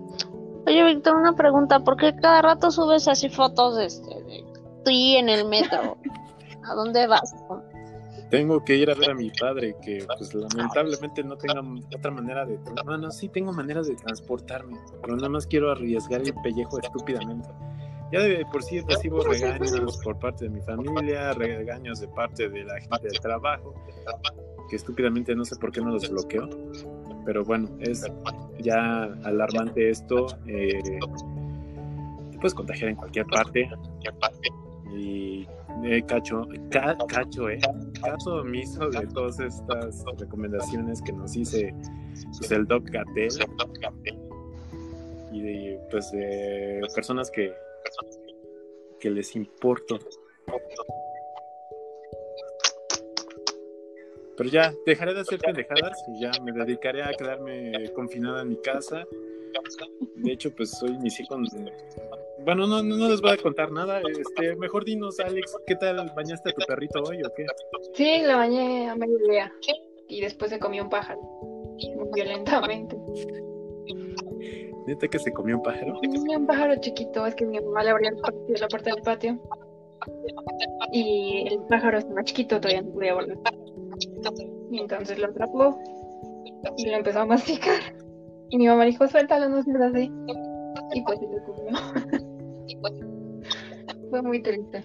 Oye, 0.67 0.85
Víctor, 0.85 1.17
una 1.17 1.35
pregunta. 1.35 1.81
¿Por 1.81 1.97
qué 1.97 2.15
cada 2.15 2.43
rato 2.43 2.71
subes 2.71 3.09
así 3.09 3.29
fotos 3.29 3.77
de, 3.77 3.87
este, 3.87 4.23
de 4.23 4.45
ti 4.85 5.17
en 5.17 5.29
el 5.29 5.49
metro? 5.49 5.97
¿A 6.65 6.75
dónde 6.75 7.07
vas? 7.07 7.35
Tengo 8.31 8.65
que 8.65 8.77
ir 8.77 8.91
a 8.91 8.95
ver 8.95 9.11
a 9.11 9.15
mi 9.15 9.31
padre, 9.31 9.77
que 9.83 10.07
pues 10.17 10.33
lamentablemente 10.33 11.23
no 11.23 11.37
tenga 11.37 11.63
otra 11.95 12.11
manera 12.11 12.47
de... 12.47 12.59
No, 12.87 12.97
no, 12.97 13.11
sí 13.11 13.29
tengo 13.29 13.53
maneras 13.53 13.89
de 13.89 13.97
transportarme, 13.97 14.79
pero 15.03 15.17
nada 15.17 15.29
más 15.29 15.47
quiero 15.47 15.71
arriesgar 15.71 16.23
el 16.23 16.33
pellejo 16.43 16.79
estúpidamente. 16.79 17.51
Ya 18.13 18.21
de 18.21 18.45
por 18.53 18.63
sí 18.63 18.81
recibo 18.81 19.23
regaños 19.25 19.99
por 20.05 20.19
parte 20.19 20.45
de 20.45 20.51
mi 20.51 20.61
familia, 20.61 21.33
regaños 21.33 22.01
de 22.01 22.09
parte 22.09 22.49
de 22.49 22.65
la 22.65 22.79
gente 22.81 23.09
del 23.09 23.21
trabajo, 23.21 23.75
que 24.69 24.77
estúpidamente 24.77 25.35
no 25.35 25.45
sé 25.45 25.57
por 25.57 25.73
qué 25.73 25.81
no 25.81 25.91
los 25.91 26.11
bloqueo. 26.11 26.49
Pero 27.25 27.45
bueno, 27.45 27.69
es 27.81 28.05
ya 28.59 29.05
alarmante 29.25 29.89
esto. 29.91 30.27
eh, 30.47 30.81
te 32.33 32.39
puedes 32.39 32.55
contagiar 32.55 32.91
en 32.91 32.97
cualquier 32.97 33.27
parte. 33.27 33.71
Y 34.95 35.47
eh, 35.85 36.03
cacho, 36.07 36.47
ca- 36.71 36.99
cacho, 37.09 37.49
eh. 37.49 37.59
Caso 38.03 38.37
omiso 38.43 38.91
de 38.91 39.07
todas 39.07 39.41
estas 39.41 40.05
recomendaciones 40.19 41.01
que 41.01 41.13
nos 41.13 41.33
dice 41.33 41.75
pues, 42.39 42.51
el 42.53 42.67
Doc 42.67 42.85
Gatel 42.91 43.31
y 45.33 45.41
de, 45.41 45.81
pues 45.91 46.11
de 46.13 46.83
personas 46.95 47.31
que, 47.31 47.55
que 49.03 49.11
les 49.11 49.35
importo. 49.35 49.99
Pero 54.37 54.49
ya, 54.49 54.73
dejaré 54.87 55.13
de 55.13 55.21
hacer 55.21 55.41
pendejadas 55.41 56.05
y 56.09 56.21
ya 56.21 56.31
me 56.43 56.53
dedicaré 56.53 57.03
a 57.03 57.13
quedarme 57.13 57.73
confinada 57.95 58.43
en 58.43 58.51
mi 58.51 58.57
casa. 58.63 59.05
De 60.15 60.33
hecho, 60.33 60.55
pues 60.55 60.71
soy 60.71 60.97
mis 60.99 61.19
hijos. 61.19 61.51
Bueno, 62.45 62.67
no, 62.67 62.83
no, 62.83 63.09
les 63.09 63.21
voy 63.21 63.33
a 63.33 63.37
contar 63.37 63.73
nada. 63.73 64.01
Este, 64.01 64.55
mejor 64.57 64.85
dinos, 64.85 65.19
Alex, 65.19 65.57
¿qué 65.67 65.75
tal 65.75 66.11
bañaste 66.15 66.51
a 66.51 66.53
tu 66.53 66.65
perrito 66.67 67.03
hoy 67.03 67.23
o 67.23 67.33
qué? 67.37 67.45
Sí, 67.95 68.23
lo 68.23 68.37
bañé 68.37 68.89
a 68.89 68.95
mediodía. 68.95 69.53
Y 70.09 70.21
después 70.21 70.51
se 70.51 70.61
comió 70.61 70.85
un 70.85 70.91
pájaro. 70.91 71.21
Violentamente. 72.15 72.97
¿Neta 74.87 75.09
que 75.09 75.19
se 75.19 75.33
comió 75.33 75.57
un 75.57 75.63
pájaro? 75.63 75.99
Sí, 76.03 76.37
un 76.37 76.47
pájaro 76.47 76.77
chiquito. 76.77 77.27
Es 77.27 77.35
que 77.35 77.47
mi 77.47 77.59
mamá 77.61 77.83
le 77.85 77.91
abrió 77.91 78.11
la 78.11 78.69
puerta 78.69 78.95
del 78.95 79.03
patio. 79.03 79.39
Y 80.93 81.49
el 81.49 81.61
pájaro 81.69 81.99
estaba 81.99 82.25
chiquito, 82.25 82.61
todavía 82.61 82.83
no 82.83 82.93
podía 82.93 83.15
volar. 83.15 83.39
Y 84.71 84.81
entonces 84.81 85.19
lo 85.19 85.27
atrapó 85.27 85.79
y 86.77 86.87
lo 86.87 86.97
empezó 86.97 87.21
a 87.21 87.27
masticar. 87.27 87.81
Y 88.51 88.59
mi 88.59 88.67
mamá 88.67 88.85
dijo, 88.85 89.07
suéltalo, 89.07 89.49
no 89.49 89.63
seas 89.63 89.81
así. 89.81 90.11
Y 90.95 91.03
pues 91.03 91.19
se 91.19 91.27
lo 91.27 91.43
comió. 91.45 91.73
Fue 94.11 94.23
muy 94.23 94.43
triste. 94.43 94.83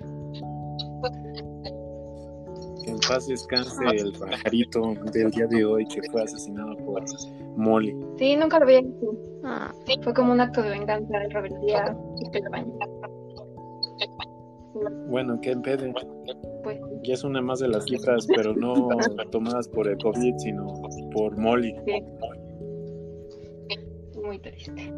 Que 2.88 2.94
en 2.94 3.00
paz 3.00 3.28
descanse 3.28 3.86
el 3.98 4.14
pajarito 4.14 4.94
del 5.12 5.30
día 5.32 5.46
de 5.48 5.66
hoy 5.66 5.86
que 5.88 6.02
fue 6.10 6.24
asesinado 6.24 6.78
por 6.78 7.04
Molly. 7.58 7.94
Sí, 8.18 8.38
nunca 8.38 8.60
lo 8.60 8.64
había 8.64 8.82
visto. 8.82 9.14
Ah, 9.44 9.74
Fue 10.04 10.14
como 10.14 10.32
un 10.32 10.40
acto 10.40 10.64
de 10.64 10.70
venganza, 10.70 11.20
de 11.20 11.28
rebeldía. 11.28 11.98
Bueno, 15.10 15.38
que 15.42 15.52
en 15.52 15.62
pedo. 15.64 15.94
Pues 16.64 16.80
Ya 17.04 17.16
es 17.16 17.26
una 17.26 17.42
más 17.42 17.60
de 17.60 17.68
las 17.68 17.84
cifras, 17.84 18.26
pero 18.34 18.56
no 18.56 18.88
tomadas 19.32 19.68
por 19.68 19.90
el 19.90 19.98
COVID, 19.98 20.38
sino 20.38 20.66
por 21.12 21.38
Molly. 21.38 21.76
muy 24.24 24.40
triste. 24.40 24.94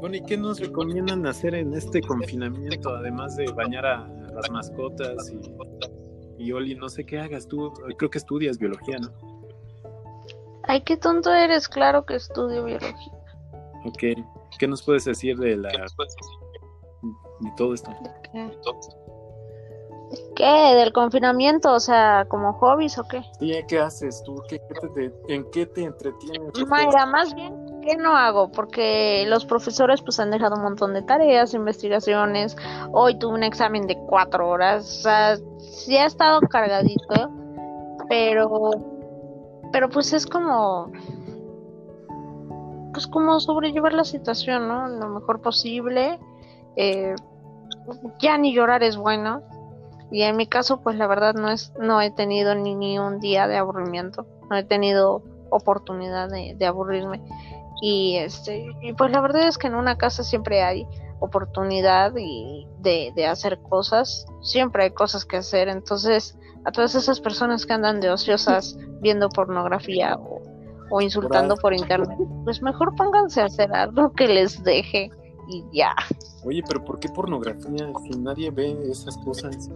Bueno, 0.00 0.16
¿y 0.16 0.22
qué 0.22 0.38
nos 0.38 0.58
recomiendan 0.58 1.26
hacer 1.26 1.54
en 1.54 1.74
este 1.74 2.00
confinamiento? 2.00 2.88
Además 2.96 3.36
de 3.36 3.44
bañar 3.52 3.84
a 3.84 4.21
las 4.34 4.50
mascotas 4.50 5.30
y, 5.30 6.44
y 6.44 6.52
Oli, 6.52 6.74
no 6.74 6.88
sé 6.88 7.04
qué 7.04 7.20
hagas 7.20 7.46
tú. 7.46 7.72
Creo 7.98 8.10
que 8.10 8.18
estudias 8.18 8.58
biología, 8.58 8.98
¿no? 8.98 9.10
Ay, 10.64 10.82
qué 10.82 10.96
tonto 10.96 11.32
eres. 11.32 11.68
Claro 11.68 12.04
que 12.06 12.14
estudio 12.16 12.64
biología. 12.64 13.12
Ok. 13.84 14.24
¿Qué 14.58 14.68
nos 14.68 14.82
puedes 14.82 15.04
decir 15.04 15.36
de 15.38 15.56
la 15.56 15.70
de 15.70 17.50
todo 17.56 17.74
esto? 17.74 17.90
¿Qué? 18.32 18.50
¿Qué? 20.36 20.74
¿Del 20.76 20.92
confinamiento? 20.92 21.72
O 21.72 21.80
sea, 21.80 22.26
¿como 22.28 22.52
hobbies 22.54 22.98
o 22.98 23.04
qué? 23.08 23.22
Sí, 23.40 23.52
¿qué 23.66 23.78
haces 23.80 24.22
tú? 24.24 24.42
¿Qué, 24.48 24.60
qué 24.80 24.88
te- 24.88 25.34
¿En 25.34 25.50
qué 25.50 25.66
te 25.66 25.82
entretienes? 25.84 26.52
Mayra, 26.68 27.06
más 27.06 27.34
bien, 27.34 27.61
¿qué 27.82 27.96
no 27.96 28.16
hago? 28.16 28.50
Porque 28.50 29.24
los 29.26 29.44
profesores 29.44 30.00
pues 30.00 30.18
han 30.20 30.30
dejado 30.30 30.56
un 30.56 30.62
montón 30.62 30.94
de 30.94 31.02
tareas, 31.02 31.52
investigaciones. 31.52 32.56
Hoy 32.92 33.18
tuve 33.18 33.34
un 33.34 33.42
examen 33.42 33.86
de 33.86 33.98
cuatro 34.06 34.48
horas. 34.48 34.84
O 34.84 35.02
sea, 35.02 35.36
sí 35.58 35.96
ha 35.96 36.06
estado 36.06 36.40
cargadito, 36.40 37.30
pero, 38.08 38.70
pero 39.72 39.90
pues 39.90 40.12
es 40.12 40.26
como, 40.26 40.90
pues 42.92 43.06
como 43.06 43.38
sobrellevar 43.40 43.92
la 43.92 44.04
situación, 44.04 44.68
¿no? 44.68 44.88
Lo 44.88 45.08
mejor 45.08 45.42
posible. 45.42 46.18
Eh, 46.76 47.14
ya 48.18 48.38
ni 48.38 48.54
llorar 48.54 48.82
es 48.82 48.96
bueno. 48.96 49.42
Y 50.10 50.22
en 50.22 50.36
mi 50.36 50.46
caso, 50.46 50.80
pues 50.80 50.96
la 50.96 51.06
verdad 51.06 51.34
no 51.34 51.50
es, 51.50 51.72
no 51.78 52.00
he 52.00 52.10
tenido 52.10 52.54
ni, 52.54 52.74
ni 52.74 52.98
un 52.98 53.18
día 53.18 53.48
de 53.48 53.56
aburrimiento. 53.56 54.26
No 54.50 54.56
he 54.56 54.64
tenido 54.64 55.22
oportunidad 55.50 56.28
de, 56.28 56.54
de 56.54 56.66
aburrirme. 56.66 57.22
Y 57.84 58.14
este, 58.18 58.64
y 58.80 58.92
pues 58.92 59.10
la 59.10 59.20
verdad 59.20 59.48
es 59.48 59.58
que 59.58 59.66
en 59.66 59.74
una 59.74 59.98
casa 59.98 60.22
siempre 60.22 60.62
hay 60.62 60.86
oportunidad 61.18 62.12
y 62.16 62.68
de, 62.78 63.12
de 63.16 63.26
hacer 63.26 63.58
cosas. 63.68 64.24
Siempre 64.40 64.84
hay 64.84 64.90
cosas 64.92 65.24
que 65.24 65.38
hacer. 65.38 65.66
Entonces, 65.68 66.38
a 66.64 66.70
todas 66.70 66.94
esas 66.94 67.18
personas 67.18 67.66
que 67.66 67.72
andan 67.72 68.00
de 68.00 68.08
ociosas 68.10 68.78
viendo 69.00 69.28
pornografía 69.28 70.16
o, 70.16 70.40
o 70.92 71.00
insultando 71.00 71.56
por 71.56 71.74
internet, 71.74 72.16
pues 72.44 72.62
mejor 72.62 72.94
pónganse 72.94 73.40
a 73.40 73.46
hacer 73.46 73.74
algo 73.74 74.12
que 74.12 74.28
les 74.28 74.62
deje 74.62 75.10
y 75.48 75.64
ya. 75.72 75.92
Oye, 76.44 76.62
pero 76.68 76.84
¿por 76.84 77.00
qué 77.00 77.08
pornografía 77.08 77.90
si 78.04 78.18
nadie 78.20 78.48
ve 78.52 78.78
esas 78.88 79.18
cosas? 79.18 79.70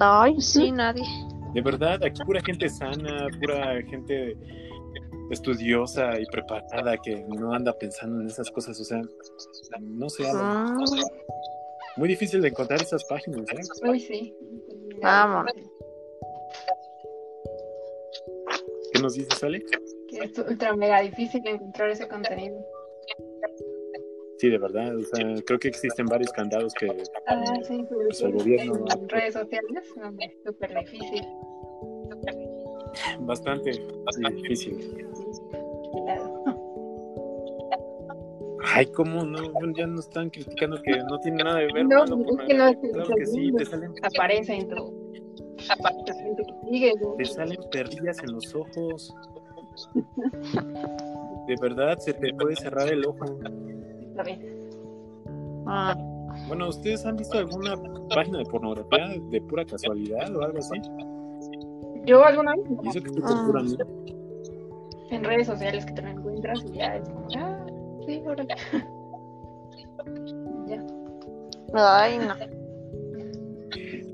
Ay, 0.00 0.40
sí, 0.40 0.72
nadie. 0.72 1.04
De 1.52 1.60
verdad, 1.60 2.02
aquí 2.02 2.22
pura 2.24 2.40
gente 2.40 2.70
sana, 2.70 3.26
pura 3.38 3.82
gente 3.82 4.34
estudiosa 5.30 6.18
y 6.18 6.26
preparada 6.26 6.96
que 6.98 7.24
no 7.28 7.52
anda 7.52 7.72
pensando 7.72 8.20
en 8.20 8.28
esas 8.28 8.50
cosas. 8.50 8.78
O 8.80 8.84
sea, 8.84 9.00
no 9.80 10.08
sé, 10.08 10.24
Mm, 10.32 10.78
muy 11.96 12.08
difícil 12.08 12.40
de 12.40 12.48
encontrar 12.48 12.80
esas 12.80 13.04
páginas. 13.04 13.44
¿eh? 13.52 13.88
Uy, 13.88 14.00
sí. 14.00 14.34
Vamos. 15.02 15.46
¿Qué 18.92 19.02
nos 19.02 19.14
dices, 19.14 19.42
Alex? 19.42 19.70
Que 20.08 20.18
es 20.24 20.38
ultra 20.38 20.74
mega 20.76 21.00
difícil 21.00 21.46
encontrar 21.46 21.90
ese 21.90 22.08
contenido. 22.08 22.58
Sí, 24.38 24.48
de 24.48 24.58
verdad. 24.58 24.96
O 24.96 25.02
sea, 25.02 25.34
creo 25.44 25.58
que 25.58 25.68
existen 25.68 26.06
varios 26.06 26.30
candados 26.32 26.72
que 26.74 26.86
Ah, 27.26 27.42
sí, 27.66 27.84
Pues 27.90 28.22
el 28.22 28.32
gobierno, 28.32 28.84
redes 29.08 29.34
sociales, 29.34 29.92
no, 29.96 30.14
es 30.20 30.32
súper 30.44 30.78
difícil. 30.78 31.26
Bastante 33.20 33.72
difícil. 34.34 34.78
Claro. 36.04 36.34
Ay, 38.64 38.86
¿cómo 38.86 39.24
no? 39.24 39.50
Bueno, 39.52 39.72
Ya 39.76 39.86
nos 39.86 40.06
están 40.06 40.30
criticando 40.30 40.80
que 40.82 40.96
no 40.98 41.18
tiene 41.20 41.42
nada 41.42 41.58
de 41.60 41.72
ver. 41.72 41.86
No, 41.86 42.00
mano, 42.00 42.22
es 42.28 42.46
que 42.46 42.54
no 42.54 42.74
Claro 42.92 43.14
que 43.16 43.26
sí, 43.26 43.52
te 43.56 43.64
salen, 43.64 43.94
Aparece 44.02 44.54
en 44.56 44.68
tu. 44.68 44.94
Sigue, 46.70 46.92
¿no? 47.00 47.14
te 47.14 47.24
salen 47.24 47.58
perrillas 47.70 48.18
en 48.22 48.32
los 48.32 48.54
ojos. 48.54 49.14
De 51.46 51.54
verdad, 51.60 51.98
se 51.98 52.12
te 52.12 52.32
puede 52.34 52.56
cerrar 52.56 52.92
el 52.92 53.06
ojo. 53.06 53.24
Está 54.10 54.22
bien. 54.22 54.68
ah, 55.66 55.96
Bueno, 56.46 56.68
¿ustedes 56.68 57.04
han 57.06 57.16
visto 57.16 57.38
alguna 57.38 57.74
página 58.14 58.38
de 58.38 58.44
pornografía 58.44 59.08
de 59.30 59.40
pura 59.42 59.64
casualidad 59.64 60.34
o 60.36 60.42
algo 60.42 60.58
así? 60.58 60.78
Yo 62.08 62.24
alguna 62.24 62.54
vez 62.56 62.64
Y 62.84 62.88
eso 62.88 63.02
que 63.02 63.08
estoy 63.08 63.22
por 63.22 63.46
pura 63.46 63.62
mierda. 63.62 63.86
en 65.10 65.24
redes 65.24 65.46
sociales 65.46 65.84
que 65.84 65.92
te 65.92 66.02
lo 66.02 66.08
encuentras 66.08 66.64
y 66.64 66.78
ya 66.78 66.96
es 66.96 67.08
como, 67.08 67.26
ah, 67.36 67.66
sí, 68.06 68.22
órale. 68.26 68.54
Ya. 70.66 70.82
ay, 71.74 72.18
no. 72.18 72.34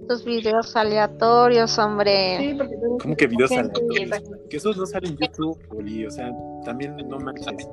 Tus 0.09 0.24
videos 0.24 0.74
aleatorios, 0.74 1.78
hombre. 1.78 2.38
Sí, 2.38 2.54
porque 2.57 2.74
¿Cómo 3.00 3.16
que 3.16 3.26
videos 3.26 3.52
aleatorios? 3.52 4.22
Que 4.50 4.57
esos 4.57 4.76
no 4.76 4.87
salen 4.87 5.12
en 5.12 5.18
YouTube, 5.18 5.59
Oli, 5.70 6.07
o 6.07 6.11
sea, 6.11 6.33
también 6.64 6.96
no 7.09 7.18
manches. 7.18 7.68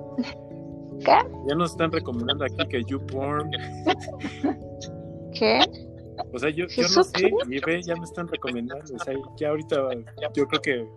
¿Qué? 0.99 1.17
Ya 1.47 1.55
nos 1.55 1.71
están 1.71 1.91
recomendando 1.91 2.45
aquí 2.45 2.67
que 2.69 2.83
YouPorn. 2.83 3.51
¿Qué? 5.33 5.59
O 6.33 6.39
sea, 6.39 6.49
yo, 6.49 6.65
yo 6.67 6.83
¿Eso 6.83 6.99
no 6.99 7.03
sé, 7.05 7.13
qué? 7.13 7.31
y 7.49 7.59
ve, 7.59 7.81
ya 7.83 7.95
me 7.95 8.03
están 8.05 8.27
recomendando. 8.27 8.83
O 8.95 8.99
sea, 8.99 9.13
ya 9.37 9.49
ahorita 9.49 9.89
yo 10.33 10.47
creo 10.47 10.61
que 10.61 10.87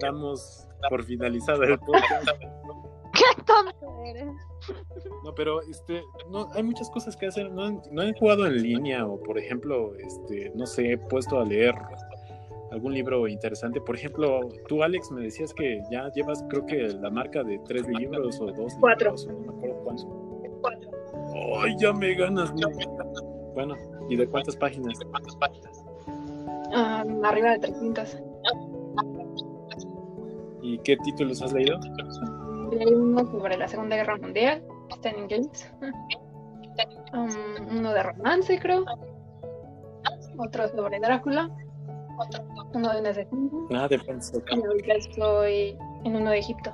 damos 0.00 0.66
por 0.90 1.02
finalizado 1.04 1.62
el 1.64 1.78
podcast. 1.78 2.28
¿Qué 3.12 3.42
tonto 3.44 4.04
eres? 4.06 4.32
No, 5.24 5.34
pero 5.34 5.60
este, 5.62 6.02
no, 6.30 6.48
hay 6.52 6.62
muchas 6.62 6.88
cosas 6.90 7.16
que 7.16 7.26
hacer. 7.26 7.50
No, 7.50 7.64
han- 7.64 7.82
no 7.90 8.02
he 8.02 8.12
jugado 8.18 8.46
en 8.46 8.62
línea 8.62 9.06
o, 9.06 9.18
por 9.20 9.38
ejemplo, 9.38 9.94
este, 9.96 10.52
no 10.54 10.66
sé, 10.66 10.92
he 10.92 10.98
puesto 10.98 11.40
a 11.40 11.44
leer 11.44 11.74
algún 12.70 12.92
libro 12.94 13.26
interesante. 13.26 13.80
Por 13.80 13.96
ejemplo, 13.96 14.40
tú, 14.68 14.82
Alex, 14.82 15.10
me 15.10 15.22
decías 15.22 15.52
que 15.54 15.80
ya 15.90 16.10
llevas, 16.14 16.44
creo 16.48 16.66
que 16.66 16.76
la 17.00 17.10
marca 17.10 17.42
de 17.42 17.58
tres 17.66 17.86
libros 17.88 18.38
o 18.40 18.46
dos 18.52 18.74
Cuatro. 18.78 19.10
libros, 19.12 19.26
o 19.26 19.32
no 19.32 19.38
me 19.40 19.48
acuerdo 19.58 19.76
cuántos. 19.84 20.06
Ay, 21.62 21.74
ya 21.78 21.92
me 21.92 22.14
ganas. 22.14 22.52
¿no? 22.54 22.68
Bueno, 23.54 23.74
¿y 24.08 24.16
de 24.16 24.26
cuántas 24.28 24.56
páginas? 24.56 24.98
Ah, 26.74 27.04
arriba 27.24 27.52
de 27.52 27.58
300. 27.58 28.18
¿Y 30.62 30.78
qué 30.78 30.96
títulos 30.98 31.42
has 31.42 31.52
leído? 31.52 31.78
Leí 32.72 32.92
uno 32.92 33.26
sobre 33.30 33.56
la 33.56 33.68
Segunda 33.68 33.96
Guerra 33.96 34.16
Mundial, 34.16 34.62
está 34.90 35.10
en 35.10 35.18
inglés. 35.20 35.72
Um, 37.12 37.78
uno 37.78 37.92
de 37.92 38.02
romance, 38.02 38.58
creo. 38.58 38.84
Otro 40.36 40.68
sobre 40.68 41.00
Drácula. 41.00 41.50
Uno 42.74 42.92
de 42.92 43.00
un 43.00 43.06
asesino. 43.06 43.66
Nada 43.70 43.88
de 43.88 43.98
pensar. 43.98 44.42
Y 44.50 44.64
ahorita 44.64 44.94
estoy 44.94 45.78
en 46.04 46.16
uno 46.16 46.30
de 46.30 46.38
Egipto. 46.38 46.72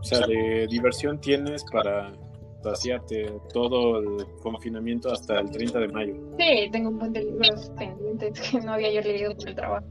O 0.00 0.04
sea, 0.04 0.26
de 0.26 0.66
diversión 0.68 1.20
tienes 1.20 1.64
para 1.64 2.12
vaciarte 2.62 3.32
todo 3.52 3.98
el 3.98 4.26
confinamiento 4.42 5.12
hasta 5.12 5.40
el 5.40 5.50
30 5.50 5.78
de 5.80 5.88
mayo. 5.88 6.14
Sí, 6.38 6.68
tengo 6.70 6.90
un 6.90 6.96
montón 6.96 7.12
de 7.12 7.24
libros 7.24 7.70
pendientes 7.76 8.40
que 8.40 8.60
no 8.60 8.72
había 8.72 8.92
yo 8.92 9.00
leído 9.00 9.34
por 9.34 9.48
el 9.48 9.54
trabajo. 9.54 9.86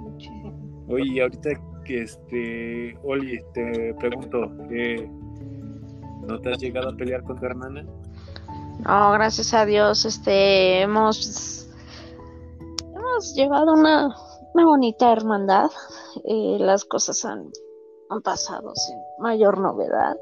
Muchísimo. 0.00 0.84
Oye, 0.88 1.04
y 1.06 1.20
ahorita 1.20 1.50
que 1.84 2.02
este, 2.02 2.96
Oli, 3.02 3.40
te 3.54 3.94
pregunto, 3.94 4.50
¿qué, 4.68 5.08
¿no 6.28 6.40
te 6.40 6.50
has 6.50 6.58
llegado 6.58 6.90
a 6.90 6.96
pelear 6.96 7.22
con 7.24 7.38
tu 7.38 7.46
hermana? 7.46 7.84
No, 8.86 9.12
gracias 9.12 9.54
a 9.54 9.64
Dios, 9.64 10.04
este, 10.04 10.82
hemos, 10.82 11.68
hemos 12.94 13.34
llevado 13.34 13.72
una, 13.72 14.14
una 14.54 14.64
bonita 14.64 15.12
hermandad. 15.12 15.70
Eh, 16.24 16.56
las 16.58 16.84
cosas 16.84 17.24
han, 17.24 17.50
han 18.10 18.22
pasado 18.22 18.72
sin 18.74 18.96
mayor 19.18 19.58
novedad. 19.58 20.16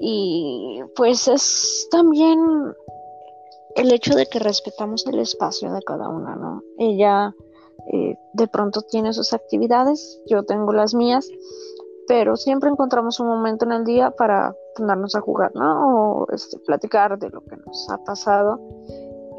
Y 0.00 0.80
pues 0.96 1.28
es 1.28 1.86
también 1.90 2.40
el 3.76 3.92
hecho 3.92 4.14
de 4.14 4.26
que 4.26 4.38
respetamos 4.38 5.06
el 5.06 5.18
espacio 5.18 5.70
de 5.72 5.82
cada 5.82 6.08
una, 6.08 6.34
¿no? 6.36 6.62
Ella 6.78 7.34
eh, 7.92 8.16
de 8.32 8.48
pronto 8.48 8.82
tiene 8.82 9.12
sus 9.12 9.32
actividades, 9.32 10.20
yo 10.26 10.42
tengo 10.44 10.72
las 10.72 10.94
mías, 10.94 11.28
pero 12.08 12.36
siempre 12.36 12.70
encontramos 12.70 13.20
un 13.20 13.28
momento 13.28 13.64
en 13.66 13.72
el 13.72 13.84
día 13.84 14.10
para 14.10 14.54
ponernos 14.74 15.14
a 15.14 15.20
jugar, 15.20 15.52
¿no? 15.54 16.22
O 16.22 16.26
este, 16.32 16.58
platicar 16.60 17.18
de 17.18 17.28
lo 17.30 17.42
que 17.42 17.56
nos 17.56 17.88
ha 17.90 17.98
pasado. 18.04 18.58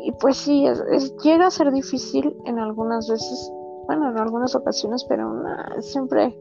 Y 0.03 0.11
pues 0.13 0.37
sí, 0.37 0.65
es- 0.65 0.83
es- 0.91 1.15
llega 1.17 1.47
a 1.47 1.51
ser 1.51 1.71
difícil 1.71 2.35
en 2.45 2.59
algunas 2.59 3.09
veces, 3.09 3.51
bueno, 3.87 4.09
en 4.09 4.17
algunas 4.17 4.55
ocasiones, 4.55 5.03
pero 5.09 5.31
siempre, 5.79 6.37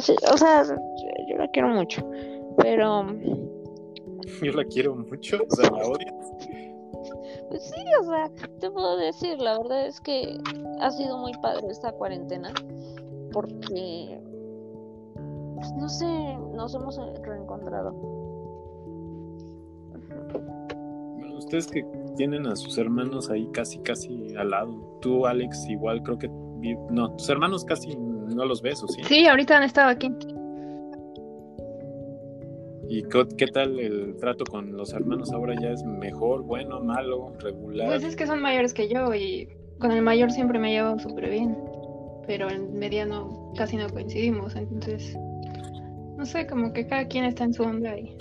sí, 0.00 0.14
o 0.32 0.36
sea, 0.36 0.62
yo 0.64 1.36
la 1.36 1.48
quiero 1.48 1.68
mucho, 1.68 2.02
pero 2.58 3.06
Yo 4.42 4.52
la 4.52 4.64
quiero 4.64 4.96
mucho, 4.96 5.38
o 5.50 5.56
sea, 5.56 5.70
la 5.70 5.86
odio. 5.86 6.06
Pues 7.48 7.62
sí, 7.62 7.80
o 8.00 8.04
sea, 8.04 8.30
te 8.58 8.70
puedo 8.70 8.96
decir, 8.96 9.38
la 9.38 9.58
verdad 9.58 9.86
es 9.86 10.00
que 10.00 10.38
ha 10.80 10.90
sido 10.90 11.18
muy 11.18 11.32
padre 11.42 11.66
esta 11.70 11.92
cuarentena 11.92 12.52
porque, 13.32 14.20
pues 15.54 15.72
no 15.76 15.88
sé, 15.88 16.36
nos 16.54 16.74
hemos 16.74 16.98
reencontrado. 17.22 17.92
Bueno, 21.18 21.38
ustedes 21.38 21.66
que 21.66 21.84
tienen 22.16 22.46
a 22.46 22.56
sus 22.56 22.78
hermanos 22.78 23.30
ahí 23.30 23.46
casi, 23.52 23.78
casi 23.80 24.34
al 24.36 24.50
lado. 24.50 24.98
Tú, 25.00 25.26
Alex, 25.26 25.68
igual 25.68 26.02
creo 26.02 26.18
que... 26.18 26.28
No, 26.90 27.10
tus 27.16 27.28
hermanos 27.28 27.64
casi 27.64 27.94
no 27.96 28.44
los 28.46 28.62
ves, 28.62 28.82
¿o 28.82 28.88
sí? 28.88 29.02
Sí, 29.04 29.26
ahorita 29.26 29.58
han 29.58 29.64
estado 29.64 29.90
aquí. 29.90 30.10
¿Y 32.94 33.02
qué, 33.36 33.46
tal 33.48 33.80
el 33.80 34.16
trato 34.18 34.44
con 34.44 34.76
los 34.76 34.92
hermanos 34.92 35.32
ahora 35.32 35.54
ya 35.60 35.70
es 35.70 35.82
mejor, 35.82 36.44
bueno, 36.44 36.80
malo, 36.80 37.32
regular? 37.40 37.88
Pues 37.88 38.04
es 38.04 38.14
que 38.14 38.24
son 38.24 38.40
mayores 38.40 38.72
que 38.72 38.88
yo 38.88 39.12
y 39.12 39.48
con 39.80 39.90
el 39.90 40.00
mayor 40.00 40.30
siempre 40.30 40.60
me 40.60 40.70
llevo 40.70 40.96
súper 41.00 41.28
bien. 41.28 41.58
Pero 42.24 42.48
el 42.48 42.68
mediano 42.70 43.52
casi 43.56 43.76
no 43.76 43.88
coincidimos, 43.88 44.54
entonces 44.54 45.16
no 46.16 46.24
sé, 46.24 46.46
como 46.46 46.72
que 46.72 46.86
cada 46.86 47.08
quien 47.08 47.24
está 47.24 47.42
en 47.42 47.52
su 47.52 47.64
onda 47.64 47.98
y 47.98 48.16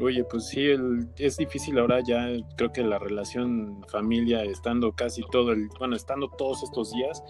Oye, 0.00 0.24
pues 0.24 0.46
sí, 0.48 0.64
el- 0.64 1.06
es 1.18 1.36
difícil 1.36 1.78
ahora 1.78 2.00
ya, 2.00 2.28
creo 2.56 2.72
que 2.72 2.82
la 2.82 2.98
relación 2.98 3.84
familia, 3.88 4.42
estando 4.42 4.92
casi 4.92 5.22
todo 5.30 5.52
el, 5.52 5.68
bueno, 5.78 5.94
estando 5.94 6.28
todos 6.30 6.62
estos 6.62 6.92
días, 6.92 7.22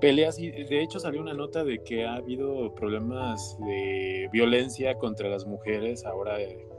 peleas 0.00 0.38
y 0.38 0.50
de 0.50 0.82
hecho 0.82 1.00
salió 1.00 1.20
una 1.20 1.34
nota 1.34 1.64
de 1.64 1.82
que 1.82 2.04
ha 2.04 2.16
habido 2.16 2.74
problemas 2.74 3.56
de 3.60 4.28
violencia 4.32 4.96
contra 4.98 5.28
las 5.28 5.46
mujeres 5.46 6.04
ahora 6.04 6.38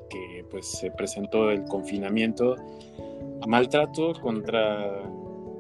que 0.10 0.45
pues 0.50 0.67
se 0.67 0.91
presentó 0.91 1.52
el 1.52 1.63
confinamiento, 1.65 2.56
maltrato 3.48 4.13
contra, 4.22 5.04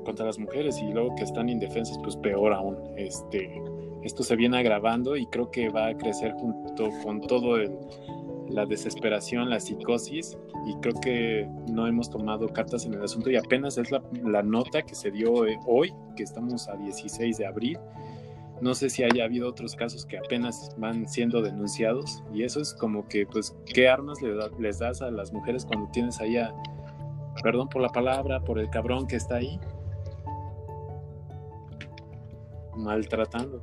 contra 0.03 0.25
las 0.25 0.37
mujeres 0.37 0.79
y 0.79 0.91
luego 0.91 1.15
que 1.15 1.23
están 1.23 1.49
indefensas, 1.49 1.97
pues 2.03 2.15
peor 2.17 2.53
aún. 2.53 2.77
Este, 2.97 3.61
esto 4.03 4.23
se 4.23 4.35
viene 4.35 4.57
agravando 4.57 5.15
y 5.15 5.25
creo 5.27 5.51
que 5.51 5.69
va 5.69 5.87
a 5.87 5.97
crecer 5.97 6.33
junto 6.33 6.89
con 7.03 7.21
todo 7.21 7.57
el 7.57 7.71
la 8.49 8.65
desesperación, 8.65 9.49
la 9.49 9.59
psicosis, 9.59 10.37
y 10.65 10.75
creo 10.81 10.93
que 11.01 11.47
no 11.71 11.87
hemos 11.87 12.09
tomado 12.09 12.47
cartas 12.47 12.85
en 12.85 12.93
el 12.95 13.03
asunto 13.03 13.29
y 13.29 13.35
apenas 13.35 13.77
es 13.77 13.91
la, 13.91 14.01
la 14.23 14.43
nota 14.43 14.81
que 14.81 14.95
se 14.95 15.11
dio 15.11 15.45
eh, 15.45 15.59
hoy, 15.65 15.93
que 16.15 16.23
estamos 16.23 16.67
a 16.67 16.75
16 16.75 17.37
de 17.37 17.45
abril. 17.45 17.79
No 18.61 18.73
sé 18.75 18.89
si 18.89 19.03
haya 19.03 19.23
habido 19.23 19.47
otros 19.47 19.75
casos 19.75 20.05
que 20.05 20.17
apenas 20.17 20.75
van 20.77 21.07
siendo 21.07 21.41
denunciados 21.41 22.21
y 22.33 22.43
eso 22.43 22.59
es 22.59 22.73
como 22.73 23.07
que, 23.07 23.25
pues, 23.25 23.55
¿qué 23.65 23.87
armas 23.87 24.19
les 24.59 24.79
das 24.79 25.01
a 25.01 25.11
las 25.11 25.31
mujeres 25.31 25.65
cuando 25.65 25.89
tienes 25.91 26.19
ahí 26.19 26.35
a, 26.37 26.53
perdón 27.41 27.69
por 27.69 27.81
la 27.81 27.89
palabra, 27.89 28.41
por 28.41 28.59
el 28.59 28.69
cabrón 28.69 29.07
que 29.07 29.15
está 29.15 29.35
ahí? 29.35 29.59
Maltratando. 32.75 33.61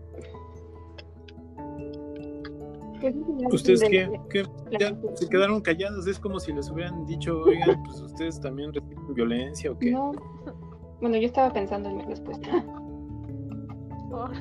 ¿Ustedes 3.53 3.83
qué? 3.91 4.11
qué? 4.31 4.45
Ya 4.79 4.97
se 5.15 5.29
quedaron 5.29 5.61
callados, 5.61 6.07
es 6.07 6.19
como 6.19 6.39
si 6.41 6.53
les 6.53 6.71
hubieran 6.71 7.05
dicho, 7.07 7.41
oigan, 7.43 7.83
pues 7.85 8.01
ustedes 8.01 8.41
también 8.41 8.73
reciben 8.73 9.15
violencia 9.15 9.71
o 9.73 9.79
qué. 9.79 9.91
No. 9.93 10.13
Bueno, 11.01 11.17
yo 11.17 11.27
estaba 11.27 11.53
pensando 11.53 11.89
en 11.91 11.97
mi 11.99 12.05
respuesta. 12.05 12.65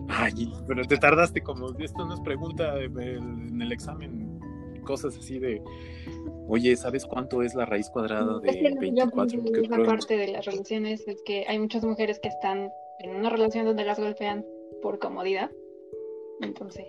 Ay, 0.08 0.54
pero 0.68 0.84
te 0.86 0.98
tardaste 0.98 1.42
como, 1.42 1.68
esto 1.80 2.06
no 2.06 2.14
es 2.14 2.22
pregunta 2.22 2.80
en 2.82 3.62
el 3.62 3.72
examen, 3.72 4.40
cosas 4.86 5.18
así 5.18 5.40
de, 5.40 5.62
oye, 6.48 6.76
¿sabes 6.78 7.06
cuánto 7.06 7.42
es 7.42 7.56
la 7.56 7.66
raíz 7.66 7.90
cuadrada 7.90 8.40
Es 8.44 8.54
de 8.56 8.70
lo 8.70 8.80
que 8.80 8.88
yo 8.88 8.96
24? 9.06 9.28
pienso 9.42 9.52
Que 9.62 9.68
creo- 9.68 9.86
parte 9.86 10.18
de 10.18 10.28
las 10.30 10.46
relaciones 10.46 11.06
es 11.08 11.22
que 11.26 11.46
hay 11.48 11.60
muchas 11.60 11.84
mujeres 11.84 12.20
que 12.22 12.30
están 12.30 12.70
en 13.00 13.16
una 13.16 13.30
relación 13.30 13.66
donde 13.66 13.84
las 13.84 14.00
golpean 14.00 14.46
por 14.82 15.00
comodidad. 15.00 15.52
Entonces, 16.42 16.86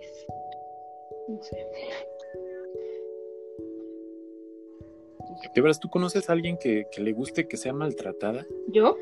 no 1.27 1.41
sé. 1.43 1.57
¿De 5.53 5.61
veras 5.61 5.79
tú 5.79 5.89
conoces 5.89 6.29
a 6.29 6.33
alguien 6.33 6.57
que, 6.57 6.85
que 6.91 7.01
le 7.01 7.13
guste 7.13 7.47
que 7.47 7.57
sea 7.57 7.73
maltratada? 7.73 8.45
¿Yo? 8.69 8.95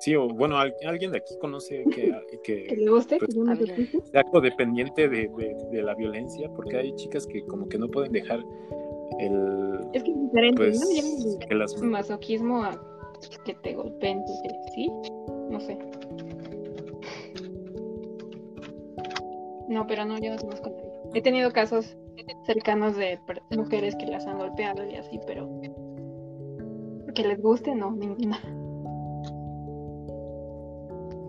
Sí, 0.00 0.14
o 0.14 0.28
bueno, 0.28 0.58
al- 0.58 0.74
alguien 0.86 1.10
de 1.12 1.18
aquí 1.18 1.36
conoce 1.38 1.84
que, 1.90 2.14
¿Que 2.42 2.66
que 2.66 2.76
le 2.76 2.90
guste? 2.90 3.18
Pues- 3.18 3.30
¿Que 3.30 3.36
yo 3.36 3.42
me 3.44 4.02
sea 4.04 4.24
codependiente 4.24 5.08
de, 5.08 5.28
de, 5.36 5.56
de 5.72 5.82
la 5.82 5.94
violencia, 5.94 6.48
porque 6.54 6.76
hay 6.76 6.94
chicas 6.96 7.26
que 7.26 7.44
como 7.46 7.68
que 7.68 7.78
no 7.78 7.88
pueden 7.88 8.12
dejar 8.12 8.40
el... 9.18 9.80
Es 9.92 10.02
que 10.04 10.10
es 10.12 10.20
diferente, 10.22 10.56
Pues, 10.56 10.80
¿no? 10.80 11.38
que 11.48 11.54
las... 11.54 11.74
Ya 11.74 11.82
masoquismo 11.86 12.62
a 12.62 12.80
que 13.44 13.54
te 13.54 13.74
golpeen, 13.74 14.22
porque 14.24 14.56
sí, 14.74 14.88
no 15.50 15.60
sé. 15.60 15.76
No, 19.68 19.86
pero 19.86 20.04
no, 20.04 20.18
yo 20.18 20.30
no 20.30 20.38
conozco 20.38 20.66
a 20.68 20.70
nadie. 20.70 20.92
he 21.14 21.22
tenido 21.22 21.52
casos 21.52 21.96
cercanos 22.46 22.96
de 22.96 23.18
mujeres 23.56 23.94
que 23.96 24.06
las 24.06 24.26
han 24.26 24.38
golpeado 24.38 24.84
y 24.88 24.96
así, 24.96 25.20
pero 25.26 25.48
que 27.14 27.22
les 27.22 27.40
guste, 27.40 27.74
no, 27.74 27.90
ninguna. 27.92 28.38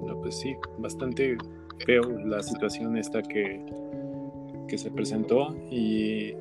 No, 0.05 0.19
pues 0.21 0.39
sí, 0.39 0.55
bastante 0.77 1.37
feo 1.85 2.03
la 2.25 2.41
situación 2.43 2.97
esta 2.97 3.21
que, 3.21 3.65
que 4.67 4.77
se 4.77 4.91
presentó 4.91 5.55
y 5.69 6.33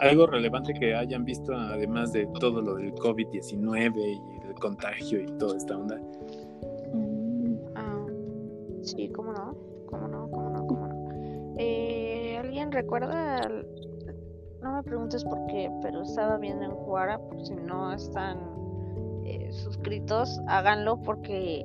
algo 0.00 0.26
relevante 0.26 0.74
que 0.74 0.94
hayan 0.94 1.24
visto 1.24 1.52
además 1.54 2.12
de 2.12 2.26
todo 2.40 2.60
lo 2.60 2.74
del 2.74 2.94
COVID-19 2.94 3.96
y 3.96 4.48
el 4.48 4.54
contagio 4.54 5.20
y 5.20 5.26
toda 5.38 5.56
esta 5.56 5.76
onda. 5.76 6.00
Mm, 6.92 7.54
ah, 7.76 8.06
sí, 8.82 9.08
cómo 9.10 9.32
no, 9.32 9.56
cómo 9.86 10.08
no, 10.08 10.28
Eh, 12.74 12.78
¿Alguien 12.78 12.82
recuerda? 12.82 13.48
No 14.62 14.72
me 14.72 14.82
preguntes 14.82 15.24
por 15.24 15.46
qué, 15.46 15.70
pero 15.82 16.02
estaba 16.02 16.38
viendo 16.38 16.64
en 16.64 16.70
Juara, 16.70 17.18
por 17.18 17.40
si 17.44 17.54
no 17.54 17.92
están 17.92 18.38
eh, 19.24 19.52
suscritos, 19.52 20.40
háganlo 20.48 21.02
porque 21.02 21.64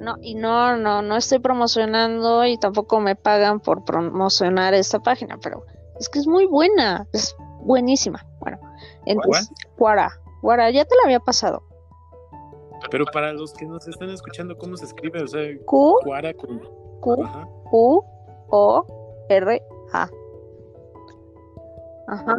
no, 0.00 0.16
y 0.22 0.34
no, 0.34 0.76
no, 0.76 1.02
no 1.02 1.16
estoy 1.16 1.40
promocionando 1.40 2.44
y 2.44 2.56
tampoco 2.58 3.00
me 3.00 3.16
pagan 3.16 3.60
por 3.60 3.84
promocionar 3.84 4.74
esta 4.74 5.00
página, 5.00 5.38
pero 5.42 5.64
es 5.98 6.08
que 6.08 6.20
es 6.20 6.26
muy 6.26 6.46
buena, 6.46 7.06
es 7.12 7.34
buenísima. 7.62 8.24
Bueno, 8.38 8.58
entonces, 9.06 9.50
Guara, 9.76 10.10
Guara, 10.42 10.70
ya 10.70 10.84
te 10.84 10.94
la 10.96 11.02
había 11.06 11.20
pasado. 11.20 11.62
Pero 12.92 13.04
para 13.12 13.32
los 13.32 13.52
que 13.54 13.66
nos 13.66 13.88
están 13.88 14.10
escuchando, 14.10 14.56
¿cómo 14.56 14.76
se 14.76 14.84
escribe? 14.84 15.20
O 15.20 15.26
sea, 15.26 15.42
Q, 15.64 15.98
con... 16.36 16.60
Q, 17.00 17.28
U, 17.72 18.04
O, 18.50 19.26
R, 19.28 19.62
A. 19.92 20.08
Ajá. 22.08 22.36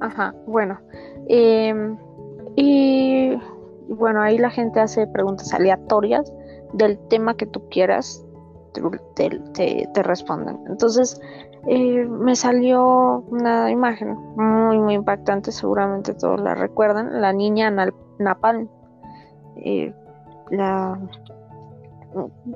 Ajá, 0.00 0.34
bueno. 0.46 0.80
Em, 1.28 1.96
y 2.56 3.32
bueno, 3.88 4.22
ahí 4.22 4.38
la 4.38 4.50
gente 4.50 4.80
hace 4.80 5.06
preguntas 5.06 5.52
aleatorias 5.52 6.32
del 6.72 6.98
tema 7.08 7.34
que 7.34 7.46
tú 7.46 7.68
quieras, 7.70 8.24
te, 9.14 9.30
te, 9.54 9.88
te 9.92 10.02
responden. 10.02 10.58
Entonces, 10.68 11.20
eh, 11.66 12.06
me 12.06 12.34
salió 12.36 13.24
una 13.28 13.70
imagen 13.70 14.16
muy, 14.36 14.78
muy 14.78 14.94
impactante, 14.94 15.52
seguramente 15.52 16.14
todos 16.14 16.40
la 16.40 16.54
recuerdan, 16.54 17.20
la 17.20 17.32
niña 17.32 17.70
Napalm. 18.18 18.68
Eh, 19.56 19.92
la, 20.50 20.98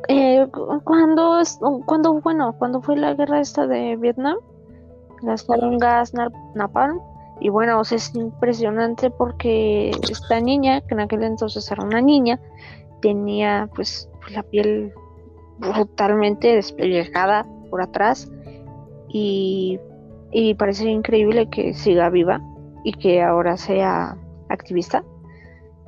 eh, 0.08 0.46
cuando, 0.84 1.42
cuando, 1.86 2.20
bueno, 2.20 2.54
cuando 2.58 2.80
fue 2.80 2.96
la 2.96 3.14
guerra 3.14 3.40
esta 3.40 3.66
de 3.66 3.96
Vietnam, 3.96 4.36
las 5.22 5.46
gas 5.78 6.12
Napalm, 6.54 7.00
y 7.40 7.48
bueno, 7.48 7.80
es 7.82 8.14
impresionante 8.14 9.10
porque 9.10 9.90
esta 10.10 10.40
niña, 10.40 10.80
que 10.82 10.94
en 10.94 11.00
aquel 11.00 11.24
entonces 11.24 11.70
era 11.70 11.82
una 11.82 12.00
niña, 12.00 12.40
tenía 13.02 13.68
pues 13.74 14.08
la 14.30 14.42
piel 14.42 14.92
brutalmente 15.58 16.54
despellejada 16.54 17.46
por 17.70 17.82
atrás 17.82 18.30
y, 19.08 19.78
y 20.30 20.54
parece 20.54 20.88
increíble 20.88 21.48
que 21.50 21.74
siga 21.74 22.08
viva 22.08 22.40
y 22.84 22.92
que 22.92 23.22
ahora 23.22 23.56
sea 23.56 24.16
activista. 24.48 25.04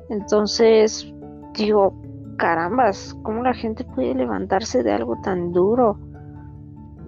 Entonces 0.09 1.11
digo, 1.53 1.93
carambas, 2.37 3.15
¿cómo 3.23 3.41
la 3.41 3.53
gente 3.53 3.83
puede 3.83 4.13
levantarse 4.15 4.83
de 4.83 4.93
algo 4.93 5.17
tan 5.23 5.51
duro? 5.51 5.97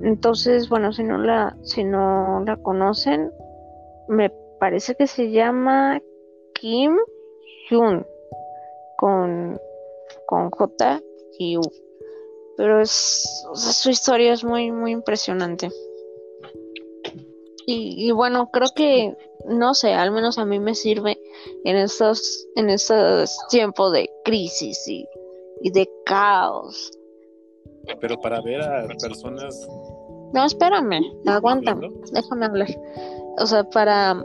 Entonces, 0.01 0.69
bueno, 0.69 0.93
si 0.93 1.03
no 1.03 1.17
la, 1.17 1.57
si 1.63 1.83
no 1.83 2.43
la 2.45 2.57
conocen, 2.57 3.31
me 4.07 4.29
parece 4.59 4.95
que 4.95 5.07
se 5.07 5.31
llama 5.31 6.01
Kim 6.53 6.95
Hyun 7.69 8.05
con, 8.97 9.59
con 10.25 10.49
J 10.51 11.01
y 11.37 11.57
U. 11.57 11.61
Pero 12.57 12.81
es, 12.81 13.45
su 13.53 13.89
historia 13.89 14.33
es 14.33 14.43
muy, 14.43 14.71
muy 14.71 14.91
impresionante. 14.91 15.69
Y, 17.71 18.09
bueno, 18.11 18.49
creo 18.51 18.69
que, 18.75 19.15
no 19.45 19.75
sé, 19.75 19.93
al 19.93 20.09
menos 20.09 20.39
a 20.39 20.45
mí 20.45 20.59
me 20.59 20.73
sirve 20.73 21.19
en 21.63 21.77
estos, 21.77 22.47
en 22.55 22.71
estos 22.71 23.37
tiempos 23.49 23.93
de 23.93 24.09
crisis 24.25 24.87
y, 24.87 25.07
y 25.61 25.69
de 25.69 25.87
caos. 26.03 26.91
Pero 27.99 28.19
para 28.19 28.41
ver 28.41 28.61
a 28.61 28.87
personas... 29.01 29.67
No, 30.33 30.45
espérame, 30.45 31.01
aguántame, 31.25 31.91
déjame 32.11 32.45
hablar. 32.45 32.69
O 33.39 33.45
sea, 33.45 33.63
para... 33.63 34.23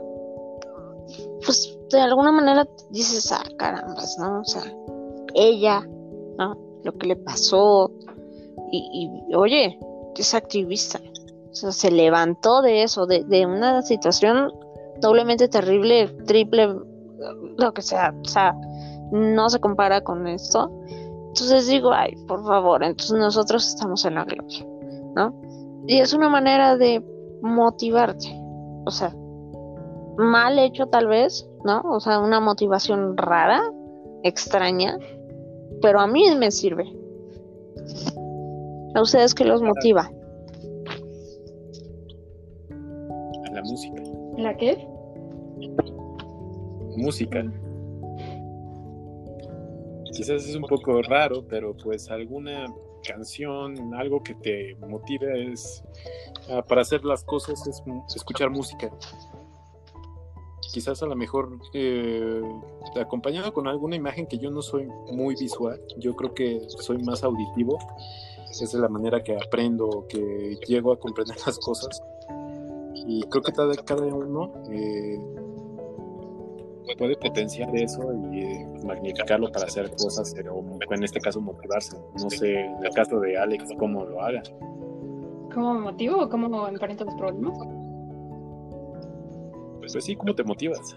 Pues 1.44 1.78
de 1.90 2.00
alguna 2.00 2.32
manera 2.32 2.66
dices, 2.90 3.30
ah, 3.32 3.42
carambas, 3.58 4.16
¿no? 4.18 4.40
O 4.40 4.44
sea, 4.44 4.62
ella, 5.34 5.86
¿no? 6.38 6.56
Lo 6.84 6.92
que 6.92 7.08
le 7.08 7.16
pasó. 7.16 7.90
Y, 8.70 9.10
y 9.30 9.34
oye, 9.34 9.78
es 10.16 10.34
activista. 10.34 11.00
O 11.50 11.54
sea, 11.54 11.72
se 11.72 11.90
levantó 11.90 12.62
de 12.62 12.82
eso, 12.82 13.06
de, 13.06 13.24
de 13.24 13.46
una 13.46 13.82
situación 13.82 14.52
doblemente 15.00 15.48
terrible, 15.48 16.08
triple, 16.26 16.74
lo 17.56 17.72
que 17.72 17.82
sea. 17.82 18.14
O 18.20 18.28
sea, 18.28 18.54
no 19.12 19.48
se 19.50 19.60
compara 19.60 20.02
con 20.02 20.26
esto. 20.26 20.70
Entonces 21.34 21.66
digo, 21.66 21.92
ay, 21.92 22.14
por 22.28 22.44
favor, 22.44 22.84
entonces 22.84 23.18
nosotros 23.18 23.66
estamos 23.66 24.04
en 24.04 24.14
la 24.14 24.24
gloria, 24.24 24.64
¿no? 25.16 25.34
Y 25.88 25.98
es 25.98 26.14
una 26.14 26.28
manera 26.28 26.76
de 26.76 27.04
motivarte. 27.42 28.28
O 28.86 28.90
sea, 28.92 29.12
mal 30.16 30.60
hecho 30.60 30.86
tal 30.86 31.08
vez, 31.08 31.44
¿no? 31.64 31.82
O 31.90 31.98
sea, 31.98 32.20
una 32.20 32.38
motivación 32.38 33.16
rara, 33.16 33.60
extraña, 34.22 34.96
pero 35.82 35.98
a 35.98 36.06
mí 36.06 36.24
me 36.36 36.52
sirve. 36.52 36.84
¿A 38.94 39.02
ustedes 39.02 39.34
qué 39.34 39.44
los 39.44 39.60
motiva? 39.60 40.08
música. 43.64 44.02
¿La 44.36 44.56
qué? 44.56 44.86
Música. 46.96 47.44
Quizás 50.14 50.46
es 50.46 50.54
un 50.54 50.62
poco 50.62 51.02
raro, 51.02 51.44
pero 51.46 51.76
pues 51.76 52.10
alguna 52.10 52.66
canción, 53.06 53.94
algo 53.94 54.22
que 54.22 54.34
te 54.34 54.74
motive 54.76 55.52
es 55.52 55.82
ah, 56.50 56.62
para 56.62 56.82
hacer 56.82 57.04
las 57.04 57.24
cosas 57.24 57.66
es 57.66 57.82
escuchar 58.14 58.50
música. 58.50 58.90
Quizás 60.72 61.02
a 61.02 61.06
lo 61.06 61.14
mejor 61.14 61.58
eh, 61.72 62.42
acompañado 63.00 63.52
con 63.52 63.68
alguna 63.68 63.96
imagen 63.96 64.26
que 64.26 64.38
yo 64.38 64.50
no 64.50 64.62
soy 64.62 64.88
muy 65.12 65.36
visual, 65.36 65.80
yo 65.98 66.16
creo 66.16 66.34
que 66.34 66.60
soy 66.68 66.98
más 66.98 67.22
auditivo. 67.22 67.78
Esa 68.50 68.64
es 68.64 68.74
la 68.74 68.88
manera 68.88 69.22
que 69.22 69.36
aprendo, 69.36 70.06
que 70.08 70.58
llego 70.66 70.92
a 70.92 70.98
comprender 70.98 71.36
las 71.44 71.58
cosas 71.58 72.00
y 73.06 73.22
creo 73.24 73.42
que 73.42 73.52
cada, 73.52 74.04
uno 74.04 74.52
eh, 74.70 75.18
puede 76.98 77.16
potenciar 77.16 77.74
eso 77.76 78.02
y 78.32 78.40
eh, 78.40 78.66
magnificarlo 78.84 79.50
para 79.50 79.66
hacer 79.66 79.90
cosas, 79.90 80.34
o 80.50 80.78
en 80.94 81.02
este 81.02 81.20
caso 81.20 81.40
motivarse. 81.40 81.96
No 82.22 82.30
sé, 82.30 82.60
en 82.60 82.84
el 82.84 82.92
caso 82.92 83.20
de 83.20 83.38
Alex, 83.38 83.70
cómo 83.78 84.04
lo 84.04 84.20
haga. 84.22 84.42
¿Cómo 85.52 85.74
me 85.74 85.80
motivo 85.80 86.22
o 86.22 86.28
cómo 86.28 86.68
enfrento 86.68 87.04
los 87.04 87.14
problemas? 87.14 87.58
Pues, 89.78 89.92
pues 89.92 90.04
sí, 90.04 90.16
¿cómo 90.16 90.34
te 90.34 90.44
motivas? 90.44 90.96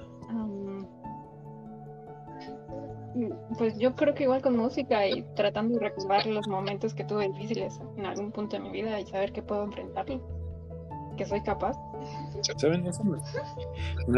pues 3.58 3.78
yo 3.80 3.96
creo 3.96 4.14
que 4.14 4.24
igual 4.24 4.42
con 4.42 4.56
música 4.56 5.08
y 5.08 5.24
tratando 5.36 5.80
de 5.80 5.90
recordar 5.90 6.26
los 6.28 6.48
momentos 6.48 6.94
que 6.94 7.04
tuve 7.04 7.28
difíciles 7.30 7.80
en 7.98 8.06
algún 8.06 8.32
punto 8.32 8.58
de 8.58 8.64
mi 8.64 8.72
vida 8.72 9.00
y 9.00 9.06
saber 9.06 9.32
que 9.32 9.42
puedo 9.42 9.64
enfrentarlo, 9.64 10.22
que 11.18 11.26
soy 11.26 11.42
capaz. 11.42 11.76
¿Saben? 12.58 12.86
Eso 12.88 13.04
me, 13.04 13.20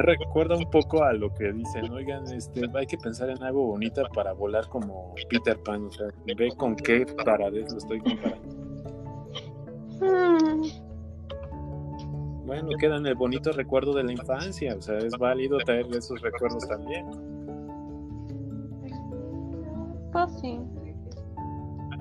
recuerda 0.01 0.55
un 0.55 0.69
poco 0.69 1.03
a 1.03 1.13
lo 1.13 1.33
que 1.33 1.51
dicen, 1.51 1.91
oigan, 1.91 2.31
este, 2.31 2.69
hay 2.75 2.85
que 2.85 2.97
pensar 2.97 3.29
en 3.29 3.41
algo 3.41 3.65
bonito 3.65 4.03
para 4.13 4.33
volar 4.33 4.67
como 4.67 5.15
Peter 5.29 5.57
Pan, 5.63 5.85
o 5.85 5.91
sea, 5.91 6.07
ve 6.25 6.49
con 6.55 6.75
qué 6.75 7.05
paradez 7.25 7.71
lo 7.71 7.77
estoy 7.79 7.99
comparando. 8.01 8.55
Hmm. 10.01 10.89
Bueno, 12.45 12.69
queda 12.79 12.97
en 12.97 13.05
el 13.05 13.15
bonito 13.15 13.51
recuerdo 13.51 13.93
de 13.93 14.03
la 14.03 14.11
infancia, 14.11 14.75
o 14.75 14.81
sea, 14.81 14.97
es 14.97 15.17
válido 15.17 15.57
traer 15.59 15.85
esos 15.95 16.21
recuerdos 16.21 16.67
también. 16.67 17.05
Pues 20.11 20.31
sí. 20.41 20.59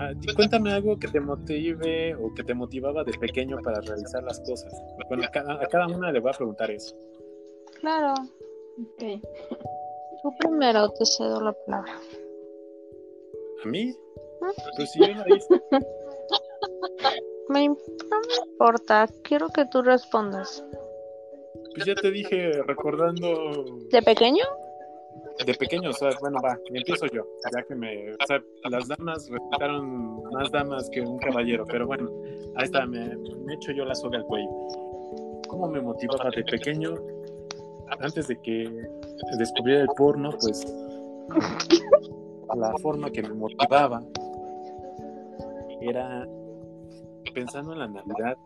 Ah, 0.00 0.12
cuéntame 0.36 0.72
algo 0.72 0.98
que 0.98 1.08
te 1.08 1.20
motive 1.20 2.14
o 2.14 2.32
que 2.34 2.44
te 2.44 2.54
motivaba 2.54 3.02
de 3.04 3.12
pequeño 3.18 3.58
para 3.62 3.80
realizar 3.80 4.22
las 4.22 4.40
cosas. 4.40 4.72
Bueno, 5.08 5.24
a 5.24 5.30
cada, 5.30 5.54
a 5.54 5.66
cada 5.66 5.86
una 5.88 6.12
le 6.12 6.20
voy 6.20 6.30
a 6.30 6.36
preguntar 6.36 6.70
eso. 6.70 6.96
Claro. 7.80 8.14
Ok. 8.80 9.22
Tú 10.22 10.34
primero 10.38 10.88
te 10.90 11.04
cedo 11.04 11.40
la 11.40 11.52
palabra. 11.52 12.00
¿A 13.64 13.68
mí? 13.68 13.92
Pues 14.76 14.92
si 14.92 15.00
yo 15.00 15.06
la 15.06 15.24
hice. 15.36 15.62
Me, 17.48 17.66
no 17.66 17.74
me 17.74 18.50
importa, 18.52 19.08
quiero 19.22 19.48
que 19.48 19.64
tú 19.66 19.82
respondas. 19.82 20.62
Pues 21.74 21.86
ya 21.86 21.94
te 21.94 22.10
dije, 22.10 22.62
recordando 22.64 23.64
¿De 23.90 24.02
pequeño? 24.02 24.44
De 25.44 25.54
pequeño, 25.54 25.90
o 25.90 25.92
sea, 25.92 26.10
bueno, 26.20 26.38
va, 26.44 26.58
empiezo 26.72 27.06
yo, 27.06 27.22
ya 27.52 27.62
que 27.62 27.74
me, 27.74 28.12
o 28.12 28.26
sea, 28.26 28.42
las 28.70 28.88
damas 28.88 29.28
resultaron 29.28 30.22
más 30.32 30.50
damas 30.50 30.90
que 30.90 31.00
un 31.00 31.18
caballero, 31.18 31.64
pero 31.66 31.86
bueno, 31.86 32.10
ahí 32.56 32.64
está, 32.64 32.86
me, 32.86 33.16
me 33.16 33.54
echo 33.54 33.72
yo 33.72 33.84
la 33.84 33.94
soga 33.94 34.18
al 34.18 34.24
cuello. 34.24 34.48
¿Cómo 35.48 35.68
me 35.68 35.80
motivaba 35.80 36.30
de 36.30 36.44
pequeño? 36.44 36.94
Antes 38.00 38.28
de 38.28 38.36
que 38.42 38.70
descubriera 39.38 39.82
el 39.82 39.88
porno, 39.96 40.30
pues 40.40 40.66
la 42.56 42.72
forma 42.78 43.10
que 43.10 43.22
me 43.22 43.34
motivaba 43.34 44.02
era 45.80 46.26
pensando 47.34 47.72
en 47.72 47.78
la 47.78 47.88
Navidad, 47.88 48.36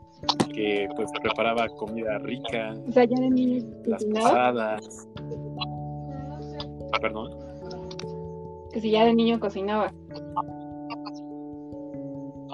que 0.55 0.89
pues 0.97 1.11
preparaba 1.23 1.67
comida 1.69 2.19
rica, 2.19 2.75
O 2.87 2.93
sea, 2.93 3.05
ya 3.05 3.21
de 3.21 3.31
niño 3.31 3.65
las 3.87 4.05
posadas, 4.05 5.09
perdón. 7.01 7.31
que 8.73 8.81
si 8.81 8.91
ya 8.91 9.05
de 9.05 9.15
niño 9.15 9.39
cocinaba. 9.41 9.93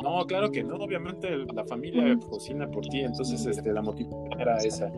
No, 0.02 0.24
claro 0.26 0.50
que 0.50 0.62
no, 0.62 0.76
obviamente 0.76 1.28
la 1.52 1.64
familia 1.64 2.16
cocina 2.30 2.68
por 2.70 2.86
ti, 2.86 3.00
entonces 3.00 3.44
este, 3.44 3.72
la 3.72 3.82
motivación 3.82 4.40
era 4.40 4.56
esa. 4.58 4.92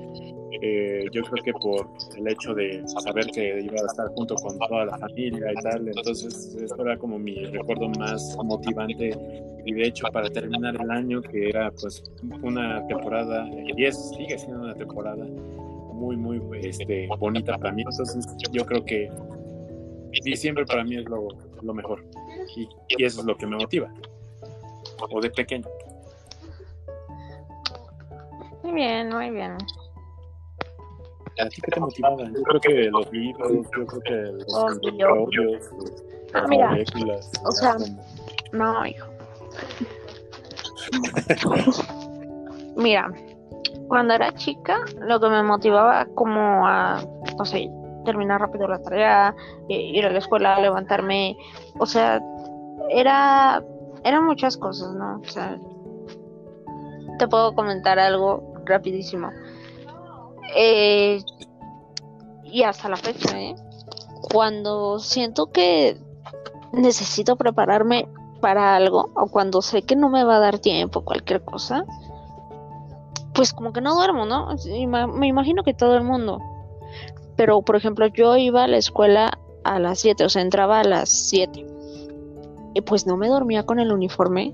Eh, 0.63 1.07
yo 1.13 1.23
creo 1.23 1.43
que 1.43 1.53
por 1.55 1.89
el 2.19 2.29
hecho 2.29 2.55
de 2.55 2.87
saber 2.87 3.27
que 3.27 3.63
iba 3.63 3.81
a 3.81 3.87
estar 3.87 4.09
junto 4.09 4.35
con 4.35 4.59
toda 4.59 4.85
la 4.85 4.99
familia 4.99 5.53
y 5.53 5.63
tal, 5.63 5.89
entonces 5.89 6.55
eso 6.55 6.77
era 6.85 6.99
como 6.99 7.19
mi 7.19 7.35
recuerdo 7.47 7.89
más 7.99 8.37
motivante 8.45 9.17
y 9.65 9.73
de 9.73 9.87
hecho 9.87 10.07
para 10.13 10.29
terminar 10.29 10.77
el 10.79 10.91
año 10.91 11.23
que 11.23 11.49
era 11.49 11.71
pues 11.71 12.03
una 12.43 12.87
temporada 12.89 13.49
y 13.49 13.85
es, 13.85 14.11
sigue 14.11 14.39
siendo 14.39 14.65
una 14.65 14.75
temporada 14.75 15.27
muy 16.01 16.39
muy 16.39 16.41
este, 16.67 17.09
bonita 17.19 17.57
para 17.59 17.73
mí, 17.73 17.83
entonces 17.83 18.27
yo 18.53 18.65
creo 18.65 18.85
que 18.85 19.11
diciembre 20.25 20.65
para 20.67 20.83
mí 20.85 20.97
es 20.97 21.05
lo, 21.05 21.29
lo 21.63 21.75
mejor 21.75 22.05
y, 22.57 22.69
y 22.89 23.05
eso 23.05 23.21
es 23.21 23.27
lo 23.27 23.37
que 23.37 23.47
me 23.47 23.57
motiva 23.57 23.93
o 25.11 25.21
de 25.21 25.31
pequeño. 25.31 25.67
Muy 28.63 28.73
bien, 28.75 29.09
muy 29.09 29.31
bien. 29.31 29.57
¿A 31.39 31.49
ti 31.49 31.61
qué 31.63 31.71
te 31.73 31.81
motivaba? 31.81 32.25
Yo 32.25 32.43
creo 32.43 32.61
que 32.61 32.75
los 32.91 33.13
libros, 33.13 33.53
yo 33.77 33.87
creo 33.87 34.03
que 34.03 34.11
los 34.33 34.55
Obvio. 34.55 35.09
audios, 35.09 35.71
Ah, 36.35 36.41
las 36.43 36.51
moléculas. 36.51 37.31
o 37.45 37.51
sea, 37.53 37.77
No, 38.53 38.87
hijo. 38.87 39.07
Mira, 42.77 43.13
cuando 43.91 44.15
era 44.15 44.33
chica, 44.35 44.85
lo 45.01 45.19
que 45.19 45.29
me 45.29 45.43
motivaba 45.43 46.07
como 46.15 46.65
a, 46.65 47.03
no 47.37 47.45
sé, 47.45 47.69
terminar 48.05 48.41
rápido 48.41 48.69
la 48.69 48.81
tarea, 48.81 49.35
eh, 49.69 49.81
ir 49.81 50.07
a 50.07 50.11
la 50.11 50.21
escuela, 50.21 50.61
levantarme, 50.61 51.37
o 51.77 51.87
sea, 51.87 52.23
era, 52.89 53.65
eran 54.05 54.27
muchas 54.27 54.57
cosas, 54.57 54.95
¿no? 54.95 55.19
O 55.19 55.29
sea, 55.29 55.59
te 57.19 57.27
puedo 57.27 57.53
comentar 57.57 57.99
algo 57.99 58.55
rapidísimo. 58.65 59.31
Eh, 60.55 61.21
y 62.45 62.63
hasta 62.63 62.89
la 62.89 62.97
fecha, 62.97 63.41
¿eh? 63.41 63.57
Cuando 64.33 65.01
siento 65.01 65.51
que 65.51 65.99
necesito 66.73 67.35
prepararme 67.35 68.09
para 68.41 68.77
algo 68.77 69.11
o 69.17 69.27
cuando 69.27 69.63
sé 69.63 69.83
que 69.83 69.97
no 69.97 70.11
me 70.11 70.23
va 70.23 70.37
a 70.37 70.41
dar 70.41 70.61
tiempo, 70.61 71.05
cualquier 71.05 71.43
cosa, 71.43 71.85
pues 73.41 73.55
como 73.55 73.73
que 73.73 73.81
no 73.81 73.95
duermo, 73.95 74.27
¿no? 74.27 74.49
Me 75.17 75.27
imagino 75.27 75.63
que 75.63 75.73
todo 75.73 75.97
el 75.97 76.05
mundo. 76.05 76.43
Pero, 77.37 77.63
por 77.63 77.75
ejemplo, 77.75 78.07
yo 78.09 78.37
iba 78.37 78.65
a 78.65 78.67
la 78.69 78.77
escuela 78.77 79.39
a 79.65 79.79
las 79.79 79.99
7, 80.01 80.27
o 80.27 80.29
sea, 80.29 80.43
entraba 80.43 80.81
a 80.81 80.85
las 80.85 81.09
7. 81.09 81.65
Y 82.75 82.83
pues 82.83 83.07
no 83.07 83.17
me 83.17 83.29
dormía 83.29 83.63
con 83.63 83.81
el 83.81 83.93
uniforme 83.93 84.53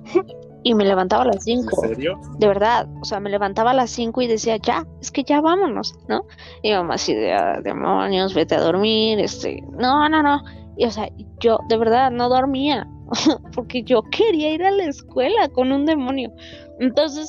y 0.63 0.75
me 0.75 0.85
levantaba 0.85 1.25
a 1.25 1.27
las 1.27 1.49
¿En 1.49 1.63
5 1.63 1.81
serio? 1.83 2.21
de 2.39 2.47
verdad, 2.47 2.87
o 3.01 3.05
sea, 3.05 3.19
me 3.19 3.29
levantaba 3.29 3.73
a 3.73 3.75
las 3.75 3.91
5 3.91 4.23
y 4.23 4.29
decía, 4.29 4.57
ya, 4.59 4.87
es 5.01 5.11
que 5.11 5.25
ya 5.25 5.41
vámonos, 5.41 5.97
¿no? 6.07 6.25
Y 6.63 6.71
mamá 6.73 6.95
así 6.95 7.13
de, 7.13 7.33
"Ah, 7.33 7.61
demonios, 7.61 8.35
vete 8.35 8.55
a 8.55 8.61
dormir, 8.61 9.19
este, 9.19 9.65
no, 9.77 10.09
no, 10.09 10.23
no. 10.23 10.45
Y 10.77 10.85
o 10.85 10.93
sea, 10.93 11.09
yo 11.41 11.59
de 11.69 11.77
verdad 11.77 12.13
no 12.13 12.29
dormía, 12.29 12.87
porque 13.53 13.83
yo 13.83 14.03
quería 14.13 14.53
ir 14.53 14.63
a 14.63 14.71
la 14.71 14.85
escuela 14.85 15.49
con 15.49 15.73
un 15.73 15.87
demonio. 15.87 16.31
Entonces, 16.79 17.29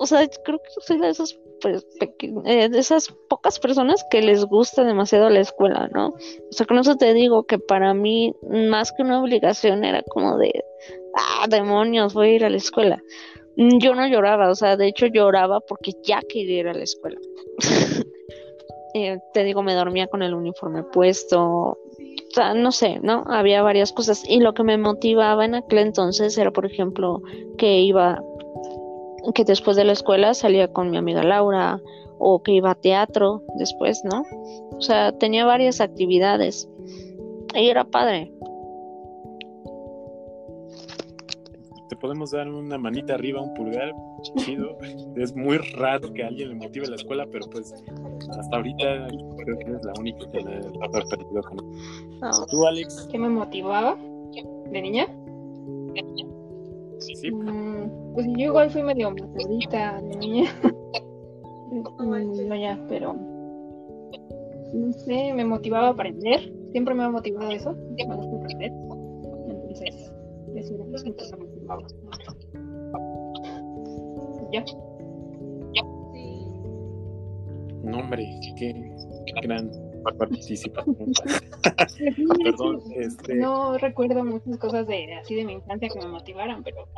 o 0.00 0.06
sea, 0.06 0.26
creo 0.44 0.58
que 0.58 0.70
soy 0.80 0.98
de 0.98 1.10
esas, 1.10 1.38
pues, 1.60 1.86
eh, 2.46 2.68
de 2.70 2.78
esas 2.78 3.14
pocas 3.28 3.58
personas 3.58 4.02
que 4.10 4.22
les 4.22 4.46
gusta 4.46 4.82
demasiado 4.82 5.28
la 5.28 5.40
escuela, 5.40 5.90
¿no? 5.92 6.08
O 6.08 6.52
sea, 6.52 6.64
con 6.64 6.78
eso 6.78 6.96
te 6.96 7.12
digo 7.12 7.44
que 7.44 7.58
para 7.58 7.92
mí, 7.92 8.34
más 8.50 8.92
que 8.92 9.02
una 9.02 9.20
obligación, 9.20 9.84
era 9.84 10.02
como 10.04 10.38
de, 10.38 10.64
ah, 11.14 11.46
demonios, 11.50 12.14
voy 12.14 12.28
a 12.28 12.32
ir 12.32 12.44
a 12.46 12.50
la 12.50 12.56
escuela. 12.56 13.02
Mm, 13.56 13.78
Yo 13.78 13.94
no 13.94 14.08
lloraba, 14.08 14.48
o 14.48 14.54
sea, 14.54 14.78
de 14.78 14.88
hecho 14.88 15.04
lloraba 15.04 15.60
porque 15.60 15.92
ya 16.02 16.22
quería 16.26 16.60
ir 16.60 16.68
a 16.68 16.74
la 16.74 16.84
escuela. 16.84 17.18
Eh, 18.92 19.20
te 19.32 19.44
digo, 19.44 19.62
me 19.62 19.74
dormía 19.74 20.08
con 20.08 20.20
el 20.20 20.34
uniforme 20.34 20.82
puesto, 20.82 21.40
o 21.40 21.78
sea, 22.34 22.54
no 22.54 22.72
sé, 22.72 22.98
¿no? 23.00 23.22
Había 23.28 23.62
varias 23.62 23.92
cosas. 23.92 24.28
Y 24.28 24.40
lo 24.40 24.52
que 24.52 24.64
me 24.64 24.78
motivaba 24.78 25.44
en 25.44 25.54
aquel 25.54 25.78
entonces 25.78 26.36
era, 26.36 26.50
por 26.50 26.66
ejemplo, 26.66 27.22
que 27.56 27.78
iba, 27.82 28.20
que 29.34 29.44
después 29.44 29.76
de 29.76 29.84
la 29.84 29.92
escuela 29.92 30.34
salía 30.34 30.72
con 30.72 30.90
mi 30.90 30.96
amiga 30.96 31.22
Laura, 31.22 31.80
o 32.20 32.42
que 32.42 32.52
iba 32.52 32.70
a 32.70 32.74
teatro 32.74 33.42
después, 33.56 34.02
¿no? 34.04 34.22
O 34.76 34.80
sea, 34.80 35.10
tenía 35.12 35.44
varias 35.44 35.80
actividades. 35.80 36.68
Y 37.54 37.68
era 37.68 37.84
padre. 37.84 38.30
Te 41.88 41.96
podemos 41.96 42.30
dar 42.30 42.48
una 42.48 42.78
manita 42.78 43.14
arriba, 43.14 43.40
un 43.40 43.54
pulgar, 43.54 43.92
chido. 44.36 44.76
Es 45.16 45.34
muy 45.34 45.58
raro 45.58 46.12
que 46.12 46.22
a 46.22 46.28
alguien 46.28 46.50
le 46.50 46.54
motive 46.54 46.86
la 46.86 46.96
escuela, 46.96 47.26
pero 47.32 47.46
pues 47.50 47.74
hasta 48.38 48.56
ahorita 48.56 49.08
creo 49.08 49.58
que 49.58 49.64
eres 49.64 49.84
la 49.84 49.92
única 49.98 50.30
que 50.30 50.44
me 50.44 50.56
ha 50.56 50.90
perdido 50.90 51.42
con 51.42 51.56
No, 52.20 52.46
¿Tú, 52.46 52.66
Alex? 52.66 53.08
¿Qué 53.10 53.18
me 53.18 53.28
motivaba 53.30 53.96
de 54.70 54.82
niña? 54.82 55.06
Sí, 56.98 57.30
Mm, 57.30 57.99
pues 58.20 58.36
yo 58.36 58.46
igual 58.46 58.70
fui 58.70 58.82
medio 58.82 59.10
matadita 59.10 60.00
de 60.02 60.16
niña. 60.16 60.50
No 61.72 62.56
ya, 62.56 62.76
pero 62.88 63.14
no 64.74 64.92
sé, 64.92 65.32
me 65.32 65.44
motivaba 65.44 65.86
a 65.86 65.90
aprender. 65.90 66.52
Siempre 66.72 66.94
me 66.94 67.04
ha 67.04 67.10
motivado 67.10 67.48
eso. 67.48 67.76
Me 67.96 68.04
gusta 68.04 68.36
aprender. 68.36 68.72
Entonces, 69.48 70.12
eso 70.56 70.74
era 70.74 70.84
lo 70.84 71.14
que 71.14 71.36
me 71.36 71.44
motivaba. 71.44 71.82
Ya. 74.52 74.64
no, 77.84 77.98
hombre, 78.00 78.28
qué 78.58 78.74
gran 79.42 79.70
participación. 80.18 80.96
Perdón, 82.44 82.82
este. 82.96 83.36
No 83.36 83.78
recuerdo 83.78 84.24
muchas 84.24 84.58
cosas 84.58 84.88
de 84.88 85.14
así 85.14 85.36
de 85.36 85.44
mi 85.44 85.52
infancia 85.52 85.88
que 85.88 86.00
me 86.00 86.08
motivaran, 86.08 86.64
pero 86.64 86.88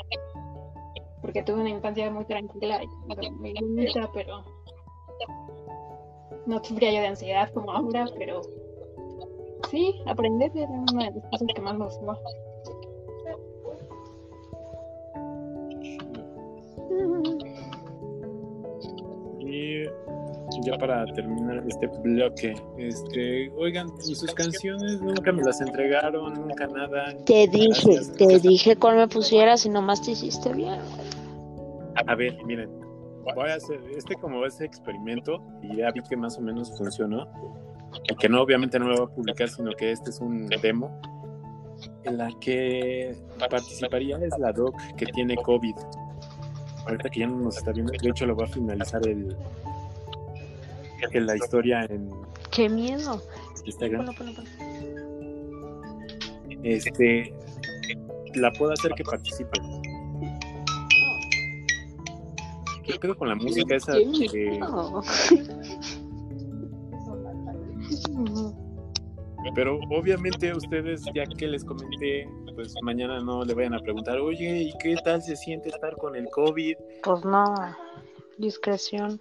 porque 1.23 1.43
tuve 1.43 1.61
una 1.61 1.71
infancia 1.71 2.11
muy 2.11 2.25
tranquila 2.25 2.83
y 2.83 2.87
muy 3.31 3.55
bonita, 3.55 4.11
pero 4.13 4.43
no 6.47 6.63
sufría 6.63 6.93
yo 6.93 7.01
de 7.01 7.07
ansiedad 7.07 7.51
como 7.53 7.73
ahora, 7.73 8.07
pero 8.19 8.43
sí, 9.71 9.95
aprender 10.07 10.51
era 10.55 10.69
una 10.69 11.05
de 11.05 11.13
las 11.13 11.31
cosas 11.31 11.49
que 11.55 11.63
más 11.63 11.79
me 11.79 11.85
gustaba. 11.85 12.19
Y 19.41 19.85
ya 20.65 20.77
para 20.79 21.05
terminar 21.07 21.65
este 21.67 21.87
bloque, 21.87 22.55
este, 22.79 23.51
oigan, 23.57 23.89
¿y 24.07 24.15
sus 24.15 24.33
canciones 24.35 25.01
nunca 25.01 25.33
me 25.33 25.43
las 25.43 25.61
entregaron, 25.61 26.35
nunca 26.35 26.67
nada? 26.67 27.17
Te 27.25 27.47
dije, 27.49 27.95
Gracias. 27.95 28.13
te 28.13 28.39
dije 28.39 28.77
cuál 28.77 28.97
me 28.97 29.09
pusieras 29.09 29.65
y 29.67 29.71
nomás 29.71 30.03
te 30.03 30.13
hiciste 30.13 30.53
bien. 30.53 30.79
A 32.07 32.15
ver, 32.15 32.43
miren, 32.45 32.71
voy 33.35 33.51
a 33.51 33.55
hacer 33.55 33.81
este 33.97 34.15
como 34.17 34.45
ese 34.47 34.65
experimento 34.65 35.43
y 35.63 35.77
ya 35.77 35.91
vi 35.91 36.01
que 36.03 36.17
más 36.17 36.39
o 36.39 36.41
menos 36.41 36.77
funcionó. 36.77 37.27
Y 38.09 38.15
que 38.17 38.29
no, 38.29 38.41
obviamente 38.41 38.79
no 38.79 38.89
lo 38.89 38.97
voy 38.97 39.07
a 39.13 39.15
publicar, 39.15 39.49
sino 39.49 39.71
que 39.73 39.93
este 39.93 40.11
es 40.11 40.19
un 40.21 40.47
demo. 40.49 40.99
En 42.05 42.17
la 42.19 42.31
que 42.41 43.15
participaría 43.51 44.17
es 44.19 44.39
la 44.39 44.53
doc 44.53 44.75
que 44.97 45.07
tiene 45.07 45.37
COVID. 45.37 45.75
Ahorita 46.87 47.11
que 47.11 47.21
ya 47.21 47.27
no 47.27 47.39
nos 47.39 47.59
está 47.59 47.73
viendo, 47.73 47.93
de 47.93 48.09
hecho 48.09 48.25
lo 48.27 48.35
voy 48.35 48.45
a 48.45 48.49
finalizar 48.49 49.07
el, 49.07 49.37
el- 51.13 51.27
la 51.27 51.37
historia 51.37 51.85
en 51.85 52.11
Qué 52.51 52.69
miedo. 52.69 53.21
Instagram. 53.65 54.07
Este, 56.63 57.33
la 58.35 58.51
puedo 58.53 58.73
hacer 58.73 58.93
que 58.93 59.05
participe. 59.05 59.61
¿Qué 62.83 62.99
pedo 62.99 63.17
con 63.17 63.29
la 63.29 63.35
música 63.35 63.77
esa? 63.77 63.93
Pero 69.55 69.79
obviamente 69.91 70.55
ustedes, 70.55 71.03
ya 71.15 71.25
que 71.27 71.47
les 71.49 71.65
comenté, 71.65 72.29
pues 72.55 72.75
mañana 72.83 73.21
no 73.21 73.45
le 73.45 73.55
vayan 73.55 73.75
a 73.75 73.81
preguntar, 73.81 74.19
oye, 74.21 74.63
¿y 74.63 74.73
qué 74.79 74.97
tal 75.05 75.21
se 75.23 75.37
siente 75.37 75.69
estar 75.69 75.97
con 75.97 76.15
el 76.17 76.29
COVID? 76.31 76.77
Pues 77.03 77.25
no, 77.25 77.45
discreción. 78.39 79.21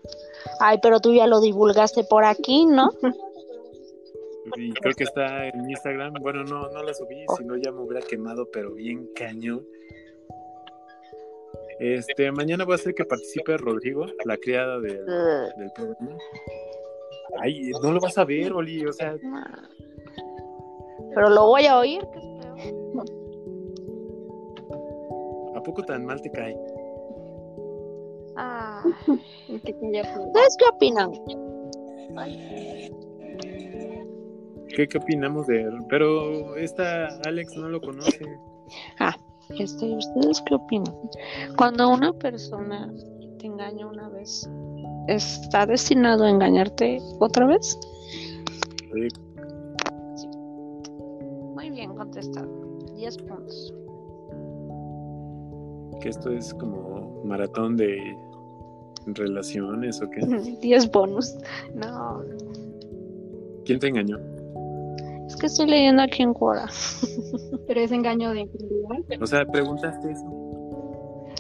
Ay, 0.60 0.80
pero 0.82 1.00
tú 1.00 1.14
ya 1.14 1.28
lo 1.28 1.42
divulgaste 1.42 2.04
por 2.04 2.24
aquí, 2.24 2.66
¿no? 2.66 2.92
Y 4.58 4.74
creo 4.74 4.94
que 4.96 5.04
está 5.04 5.48
en 5.48 5.70
Instagram. 5.70 6.14
Bueno, 6.22 6.44
no, 6.44 6.70
no 6.70 6.84
la 6.84 6.94
subí, 6.94 7.26
si 7.38 7.44
no 7.44 7.58
ya 7.58 7.72
me 7.72 7.82
hubiera 7.82 8.06
quemado, 8.06 8.48
pero 8.52 8.74
bien 8.74 9.08
cañón. 9.16 9.66
Este, 11.82 12.32
mañana 12.32 12.64
voy 12.64 12.74
a 12.74 12.76
hacer 12.76 12.94
que 12.94 13.04
participe 13.04 13.58
Rodrigo, 13.58 14.06
la 14.26 14.38
criada 14.38 14.80
del, 14.80 15.04
del 15.04 15.72
programa. 15.74 16.16
Ay, 17.40 17.72
no 17.82 17.92
lo 17.92 18.00
vas 18.00 18.20
a 18.20 18.24
ver, 18.24 18.54
Oli, 18.54 18.86
o 18.86 18.94
sea, 18.94 19.18
Pero 21.16 21.30
lo 21.32 21.48
voy 21.48 21.66
a 21.66 21.80
oír, 21.80 22.02
que 22.14 22.20
es 22.20 22.26
peor. 22.40 23.06
¿a 25.56 25.64
poco 25.64 25.82
tan 25.82 26.06
mal 26.06 26.22
te 26.22 26.30
cae? 26.30 26.56
Ah, 28.36 28.84
¿Ustedes 29.50 30.58
qué 30.60 30.66
opinan? 30.72 31.12
¿Qué, 34.76 34.88
qué 34.88 34.98
opinamos 35.00 35.48
de 35.48 35.64
él? 35.64 35.80
Pero 35.90 36.56
esta 36.58 37.08
Alex 37.26 37.56
no 37.58 37.70
lo 37.70 37.82
conoce. 37.82 38.24
Este, 39.60 39.86
¿Ustedes 39.96 40.42
qué 40.48 40.56
opinan? 40.56 40.94
Cuando 41.58 41.90
una 41.90 42.14
persona 42.14 42.92
te 43.40 43.48
engaña 43.48 43.88
una 43.88 44.10
vez, 44.10 44.50
¿está 45.08 45.66
destinado 45.66 46.24
a 46.24 46.30
engañarte 46.30 47.00
otra 47.20 47.46
vez? 47.48 47.78
Oye, 48.94 49.08
Muy 51.54 51.70
bien 51.70 51.94
contestado. 51.96 52.48
10 52.96 53.18
puntos. 53.20 53.74
que 56.02 56.10
esto 56.10 56.32
es 56.32 56.52
como 56.56 57.22
maratón 57.26 57.78
de 57.78 58.18
relaciones 59.06 60.02
o 60.02 60.10
qué. 60.10 60.22
10 60.62 60.92
bonus. 60.92 61.36
No, 61.76 62.24
¿Quién 63.66 63.80
te 63.80 63.88
engañó? 63.90 64.18
Que 65.42 65.48
estoy 65.48 65.66
leyendo 65.66 66.04
aquí 66.04 66.22
en 66.22 66.36
Quora. 66.36 66.68
Pero 67.68 67.82
es 67.82 67.92
engaño 67.92 68.32
de 68.32 68.42
individual. 68.42 69.04
O 69.20 69.26
sea, 69.26 69.44
preguntaste 69.44 70.12
eso. 70.12 70.24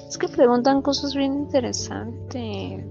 Es 0.10 0.18
que 0.18 0.28
preguntan 0.28 0.82
cosas 0.82 1.14
bien 1.14 1.34
interesantes. 1.34 2.84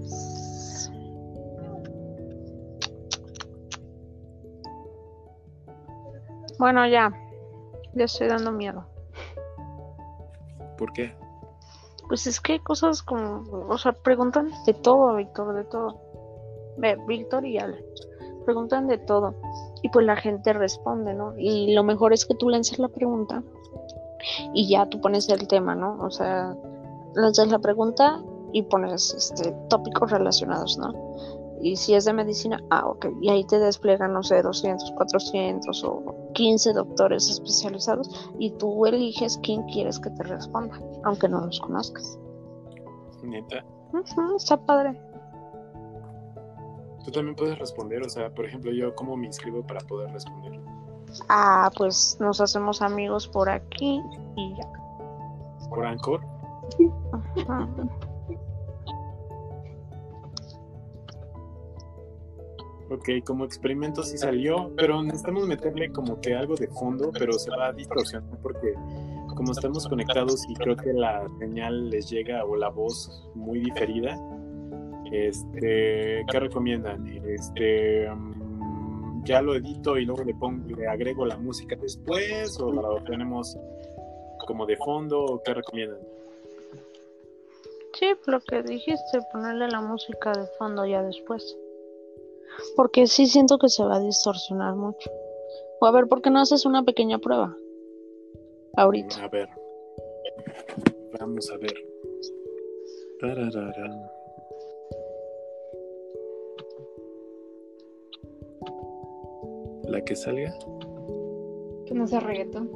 Bueno, 6.57 6.87
ya. 6.87 7.11
Ya 7.93 8.05
estoy 8.05 8.29
dando 8.29 8.53
miedo. 8.53 8.85
¿Por 10.77 10.93
qué? 10.93 11.13
Pues 12.07 12.25
es 12.25 12.39
que 12.39 12.53
hay 12.53 12.59
cosas 12.59 13.03
como, 13.03 13.43
o 13.67 13.77
sea, 13.77 13.91
preguntan 13.91 14.49
de 14.65 14.73
todo, 14.73 15.17
Víctor, 15.17 15.53
de 15.55 15.65
todo. 15.65 15.99
Ve, 16.77 16.97
Víctor 17.05 17.45
y 17.45 17.57
Ale, 17.57 17.85
preguntan 18.45 18.87
de 18.87 18.97
todo. 18.97 19.35
Y 19.81 19.89
pues 19.89 20.05
la 20.05 20.15
gente 20.15 20.53
responde, 20.53 21.13
¿no? 21.13 21.33
Y 21.37 21.73
lo 21.73 21.83
mejor 21.83 22.13
es 22.13 22.25
que 22.25 22.35
tú 22.35 22.49
lances 22.49 22.79
la 22.79 22.87
pregunta 22.87 23.43
y 24.53 24.67
ya 24.67 24.85
tú 24.87 25.01
pones 25.01 25.27
el 25.29 25.47
tema, 25.47 25.75
¿no? 25.75 25.97
O 26.01 26.11
sea, 26.11 26.55
lanzas 27.15 27.47
la 27.49 27.59
pregunta 27.59 28.21
y 28.53 28.63
pones 28.63 29.13
este 29.13 29.55
tópicos 29.69 30.11
relacionados, 30.11 30.77
¿no? 30.77 30.93
Y 31.61 31.75
si 31.75 31.93
es 31.93 32.05
de 32.05 32.13
medicina, 32.13 32.59
ah, 32.71 32.87
ok. 32.87 33.07
Y 33.21 33.29
ahí 33.29 33.43
te 33.43 33.59
despliegan, 33.59 34.13
no 34.13 34.23
sé, 34.23 34.41
200, 34.41 34.91
400 34.91 35.83
o 35.83 36.15
15 36.33 36.73
doctores 36.73 37.29
especializados 37.29 38.09
y 38.39 38.51
tú 38.51 38.85
eliges 38.87 39.39
quién 39.43 39.63
quieres 39.63 39.99
que 39.99 40.09
te 40.09 40.23
responda, 40.23 40.81
aunque 41.03 41.29
no 41.29 41.45
los 41.45 41.59
conozcas. 41.59 42.17
Neta. 43.21 43.63
Ujú, 43.93 44.35
está 44.37 44.57
padre. 44.57 44.99
Tú 47.03 47.11
también 47.11 47.35
puedes 47.35 47.57
responder, 47.57 48.03
o 48.03 48.09
sea, 48.09 48.29
por 48.29 48.45
ejemplo, 48.45 48.71
yo 48.71 48.93
cómo 48.95 49.17
me 49.17 49.27
inscribo 49.27 49.65
para 49.65 49.79
poder 49.81 50.11
responder. 50.11 50.59
Ah, 51.29 51.71
pues 51.75 52.17
nos 52.19 52.39
hacemos 52.39 52.81
amigos 52.81 53.27
por 53.27 53.49
aquí 53.49 54.01
y 54.35 54.55
ya. 54.55 55.69
Por 55.69 55.85
Anchor. 55.85 56.21
Ujú. 56.79 57.89
Ok, 62.91 63.07
como 63.25 63.45
experimento 63.45 64.03
sí 64.03 64.17
salió, 64.17 64.69
pero 64.75 65.01
necesitamos 65.01 65.47
meterle 65.47 65.93
como 65.93 66.19
que 66.19 66.35
algo 66.35 66.55
de 66.55 66.67
fondo, 66.67 67.09
pero 67.17 67.33
se 67.39 67.49
va 67.49 67.67
a 67.67 67.73
distorsionar 67.73 68.37
porque 68.41 68.73
como 69.33 69.53
estamos 69.53 69.87
conectados 69.87 70.45
y 70.49 70.55
creo 70.55 70.75
que 70.75 70.91
la 70.91 71.25
señal 71.39 71.89
les 71.89 72.09
llega 72.09 72.43
o 72.43 72.57
la 72.57 72.67
voz 72.67 73.29
muy 73.33 73.59
diferida, 73.59 74.19
este, 75.11 76.25
¿qué 76.31 76.39
recomiendan? 76.39 77.07
Este, 77.25 78.09
mm, 78.09 79.23
ya 79.25 79.41
lo 79.41 79.55
edito 79.55 79.97
y 79.97 80.05
luego 80.05 80.23
le 80.23 80.33
pongo, 80.33 80.75
le 80.75 80.87
agrego 80.87 81.25
la 81.25 81.37
música 81.37 81.75
después 81.75 82.59
o 82.59 82.71
lo 82.71 83.03
tenemos 83.03 83.57
como 84.45 84.65
de 84.65 84.77
fondo 84.77 85.23
o 85.23 85.43
qué 85.43 85.53
recomiendan? 85.53 85.99
Sí, 87.93 88.07
lo 88.25 88.39
que 88.41 88.63
dijiste, 88.63 89.19
ponerle 89.31 89.67
la 89.69 89.81
música 89.81 90.31
de 90.31 90.47
fondo 90.57 90.85
ya 90.85 91.03
después. 91.03 91.57
Porque 92.75 93.07
sí 93.07 93.27
siento 93.27 93.57
que 93.59 93.69
se 93.69 93.83
va 93.83 93.97
a 93.97 93.99
distorsionar 93.99 94.75
mucho. 94.75 95.11
O 95.79 95.85
a 95.85 95.91
ver, 95.91 96.07
¿por 96.07 96.21
qué 96.21 96.29
no 96.29 96.39
haces 96.39 96.65
una 96.65 96.83
pequeña 96.83 97.19
prueba? 97.19 97.55
Ahorita. 98.75 99.23
A 99.23 99.27
ver. 99.27 99.49
Vamos 101.19 101.51
a 101.51 101.57
ver. 101.57 101.73
Tararara. 103.19 104.11
La 109.91 109.99
que 109.99 110.15
salga. 110.15 110.53
Que 111.85 111.93
no 111.93 112.07
sea 112.07 112.21
reggaetón. 112.21 112.71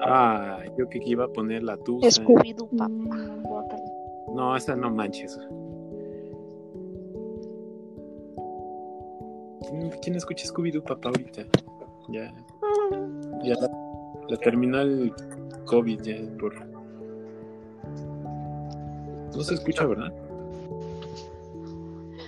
Ah, 0.00 0.60
yo 0.78 0.88
que 0.88 0.98
iba 1.04 1.26
a 1.26 1.28
poner 1.28 1.62
la 1.62 1.76
tuya. 1.76 2.08
Scooby-Doo, 2.08 2.70
papá. 2.70 2.88
Mm, 2.88 3.42
guácala. 3.42 3.84
No, 4.34 4.56
esa 4.56 4.74
no 4.74 4.90
manches. 4.90 5.38
¿Quién, 9.68 9.90
quién 10.00 10.16
escucha 10.16 10.46
Scooby-Doo, 10.46 10.82
papá, 10.82 11.10
ahorita? 11.10 11.42
Ya, 12.08 12.32
ya 13.42 13.54
la, 13.56 13.70
la 14.28 14.36
terminó 14.38 14.80
el 14.80 15.12
COVID, 15.66 16.00
ya 16.00 16.14
por... 16.38 16.54
No 19.36 19.42
se 19.42 19.52
escucha, 19.52 19.84
¿verdad? 19.84 20.10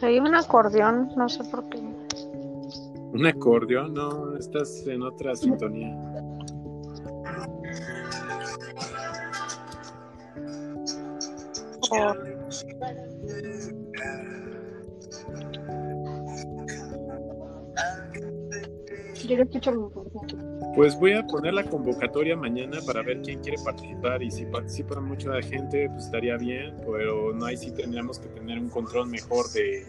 Hay 0.02 0.18
un 0.18 0.34
acordeón, 0.34 1.10
no 1.16 1.28
sé 1.30 1.42
por 1.44 1.66
qué. 1.70 1.79
Un 3.12 3.26
acordeón, 3.26 3.94
no, 3.94 4.36
estás 4.36 4.86
en 4.86 5.02
otra 5.02 5.34
sintonía. 5.34 5.96
O- 11.90 12.14
Yo 19.26 19.36
lo 19.36 19.42
escucho. 19.44 19.72
Pues 20.74 20.98
voy 20.98 21.12
a 21.12 21.22
poner 21.26 21.52
la 21.54 21.64
convocatoria 21.64 22.36
mañana 22.36 22.78
para 22.86 23.02
ver 23.02 23.20
quién 23.22 23.40
quiere 23.40 23.58
participar 23.64 24.22
y 24.22 24.30
si 24.30 24.46
participa 24.46 25.00
mucha 25.00 25.40
gente, 25.42 25.88
pues 25.90 26.06
estaría 26.06 26.36
bien, 26.36 26.74
pero 26.90 27.32
no 27.34 27.44
ahí 27.46 27.56
sí 27.56 27.70
tendríamos 27.72 28.18
que 28.18 28.28
tener 28.28 28.58
un 28.58 28.68
control 28.68 29.08
mejor 29.08 29.48
de 29.52 29.84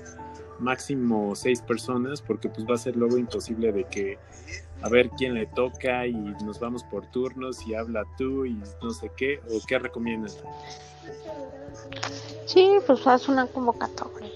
máximo 0.61 1.35
seis 1.35 1.61
personas 1.61 2.21
porque 2.21 2.47
pues 2.49 2.65
va 2.69 2.75
a 2.75 2.77
ser 2.77 2.95
luego 2.95 3.17
imposible 3.17 3.71
de 3.71 3.83
que 3.85 4.17
a 4.81 4.89
ver 4.89 5.09
quién 5.11 5.33
le 5.33 5.45
toca 5.47 6.07
y 6.07 6.13
nos 6.13 6.59
vamos 6.59 6.83
por 6.85 7.05
turnos 7.11 7.65
y 7.67 7.75
habla 7.75 8.03
tú 8.17 8.45
y 8.45 8.61
no 8.81 8.89
sé 8.91 9.11
qué 9.17 9.39
o 9.49 9.59
qué 9.67 9.77
recomiendan. 9.79 10.31
Sí, 12.45 12.69
pues 12.85 13.05
haz 13.07 13.27
una 13.29 13.45
convocatoria. 13.47 14.29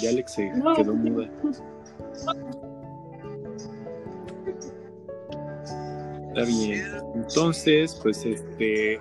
Y 0.00 0.06
Alex 0.06 0.34
se 0.34 0.50
No. 0.50 0.74
quedó 0.74 0.94
muda. 0.94 1.28
Está 6.28 6.42
bien. 6.44 6.84
Entonces, 7.14 7.98
pues 8.02 8.24
este 8.26 9.00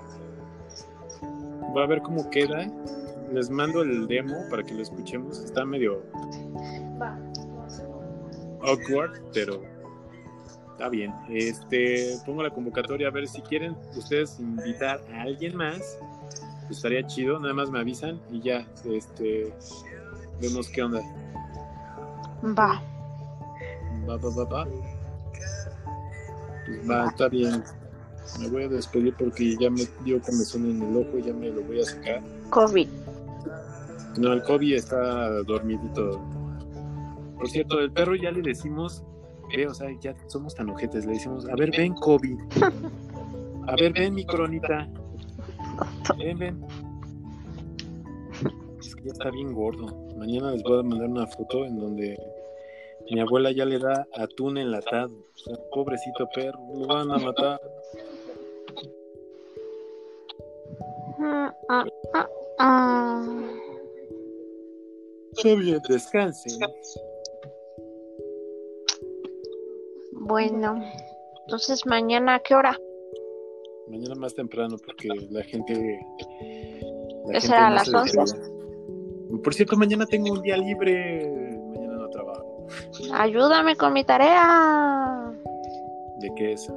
va 1.76 1.84
a 1.84 1.88
ver 1.88 2.02
cómo 2.02 2.30
queda. 2.30 2.72
Les 3.34 3.50
mando 3.50 3.82
el 3.82 4.08
demo 4.08 4.36
para 4.50 4.64
que 4.64 4.74
lo 4.74 4.82
escuchemos. 4.82 5.44
Está 5.44 5.66
medio 5.66 6.04
awkward, 8.62 9.22
pero 9.34 9.62
Está 10.76 10.90
bien. 10.90 11.14
Este, 11.30 12.18
pongo 12.26 12.44
la 12.44 12.50
convocatoria 12.50 13.08
a 13.08 13.12
ver 13.12 13.30
si 13.30 13.42
quieren 13.42 13.78
ustedes 13.96 14.38
invitar 14.42 15.00
a 15.14 15.22
alguien 15.22 15.56
más. 15.56 15.98
pues 16.64 16.78
estaría 16.78 17.08
chido, 17.08 17.40
nada 17.40 17.54
más 17.54 17.70
me 17.70 17.80
avisan 17.80 18.20
y 18.30 18.42
ya, 18.42 18.68
este, 18.84 19.54
vemos 20.42 20.68
qué 20.68 20.84
onda. 20.84 21.00
Va. 22.44 22.84
Va, 24.06 24.18
va, 24.18 24.30
va, 24.36 24.44
va. 24.44 24.68
Pues 26.66 26.90
va, 26.92 27.08
está 27.08 27.30
bien. 27.30 27.64
Me 28.40 28.50
voy 28.50 28.64
a 28.64 28.68
despedir 28.68 29.14
porque 29.18 29.56
ya 29.58 29.70
me 29.70 29.84
dio 30.04 30.22
suena 30.24 30.70
en 30.70 30.82
el 30.82 30.98
ojo, 30.98 31.18
ya 31.20 31.34
me 31.34 31.50
lo 31.50 31.62
voy 31.64 31.82
a 31.82 31.86
sacar. 31.86 32.22
COVID. 32.50 32.88
No, 34.18 34.34
el 34.34 34.44
Kobe 34.44 34.76
está 34.76 35.44
dormidito. 35.44 36.22
Por 37.38 37.50
cierto, 37.50 37.80
el 37.80 37.92
perro 37.92 38.16
ya 38.16 38.32
le 38.32 38.42
decimos, 38.42 39.04
ve, 39.56 39.68
o 39.68 39.74
sea, 39.74 39.90
ya 40.00 40.16
somos 40.28 40.56
tan 40.56 40.70
ojetes, 40.70 41.06
le 41.06 41.14
decimos, 41.14 41.48
a 41.50 41.56
ver, 41.56 41.72
ven, 41.72 41.94
Kobe. 41.96 42.38
A 43.68 43.76
ver, 43.76 43.94
ven, 43.94 44.14
mi 44.14 44.26
coronita. 44.26 44.88
Ven, 46.18 46.38
ven. 46.38 46.66
Es 48.80 48.96
que 48.96 49.04
ya 49.04 49.12
está 49.12 49.32
bien 49.32 49.54
gordo. 49.54 49.88
Mañana 50.18 50.52
les 50.52 50.64
voy 50.64 50.80
a 50.80 50.84
mandar 50.84 51.10
una 51.10 51.28
foto 51.28 51.66
en 51.66 51.78
donde 51.78 52.18
mi 53.12 53.20
abuela 53.20 53.52
ya 53.52 53.66
le 53.66 53.80
da 53.80 54.08
atún 54.18 54.58
enlatado. 54.58 55.12
O 55.12 55.38
sea, 55.38 55.58
pobrecito 55.74 56.28
perro, 56.34 56.60
lo 56.74 56.88
van 56.88 57.12
a 57.12 57.18
matar. 57.18 57.60
Ah, 61.20 61.56
ah, 61.70 61.86
ah, 62.14 62.30
ah. 62.60 63.26
Está 65.32 65.56
bien, 65.56 65.80
descansen. 65.90 66.60
Bueno, 70.14 70.82
entonces 71.42 71.86
mañana 71.86 72.36
a 72.36 72.40
qué 72.40 72.56
hora? 72.56 72.80
Mañana 73.88 74.16
más 74.16 74.34
temprano 74.34 74.78
porque 74.84 75.10
la 75.30 75.44
gente... 75.44 76.00
la 77.28 77.38
era 77.38 77.68
a 77.68 77.70
no 77.70 77.76
las 77.76 77.88
se 77.88 77.96
11. 77.96 78.20
desvela. 78.20 78.56
Por 79.44 79.54
cierto, 79.54 79.78
mañana 79.78 80.06
tengo 80.06 80.32
un 80.32 80.42
día 80.42 80.58
libre. 80.58 81.30
Mañana 81.74 81.98
no 81.98 82.10
trabajo. 82.10 82.68
Ayúdame 83.14 83.76
con 83.76 83.94
mi 83.94 84.04
tarea. 84.04 85.32
¿De 86.20 86.32
qué 86.36 86.54
es? 86.54 86.72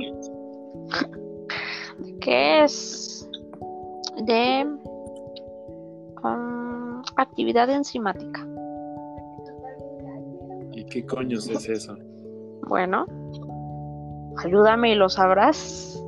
¿Qué 2.21 2.65
es? 2.65 3.08
De 4.25 4.67
um, 6.25 7.03
actividad 7.17 7.71
enzimática. 7.71 8.47
¿Y 10.73 10.85
qué 10.85 11.05
coños 11.07 11.49
es 11.49 11.69
eso? 11.69 11.97
Bueno, 12.67 13.07
ayúdame 14.45 14.93
y 14.93 14.95
lo 14.95 15.09
sabrás. 15.09 16.03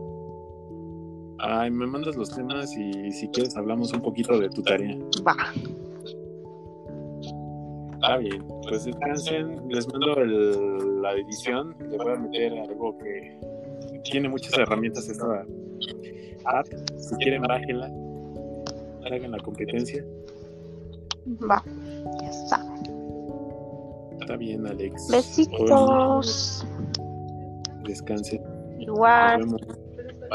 Ay, 1.38 1.70
me 1.70 1.86
mandas 1.86 2.16
los 2.16 2.34
temas 2.34 2.76
y 2.76 3.10
si 3.12 3.28
quieres 3.28 3.56
hablamos 3.56 3.92
un 3.94 4.02
poquito 4.02 4.38
de 4.38 4.50
tu 4.50 4.62
tarea. 4.62 4.96
Va. 5.26 5.34
Está 7.94 8.16
bien, 8.18 8.44
pues 8.68 8.84
descansen. 8.84 9.68
Les 9.68 9.86
mando 9.92 10.16
el- 10.20 11.02
la 11.02 11.12
edición. 11.14 11.74
Le 11.90 11.96
voy 11.96 12.12
a 12.12 12.16
meter 12.16 12.52
algo 12.58 12.96
que 12.98 13.38
tiene 14.04 14.28
muchas 14.28 14.56
herramientas 14.58 15.08
esta 15.08 15.44
app. 16.44 16.66
Si 16.98 17.14
quieren, 17.16 17.42
bájenla. 17.42 17.86
Hagan 19.06 19.30
la 19.30 19.38
competencia. 19.38 20.04
Va. 21.42 21.62
Ya 22.22 22.30
está. 22.30 22.64
Está 24.20 24.36
bien, 24.36 24.66
Alex. 24.66 25.08
Besitos. 25.10 26.66
Descansen. 27.84 28.42
Igual. 28.78 29.40
Nos 29.40 29.52
vemos. 29.52 29.78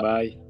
Bye. 0.01 0.44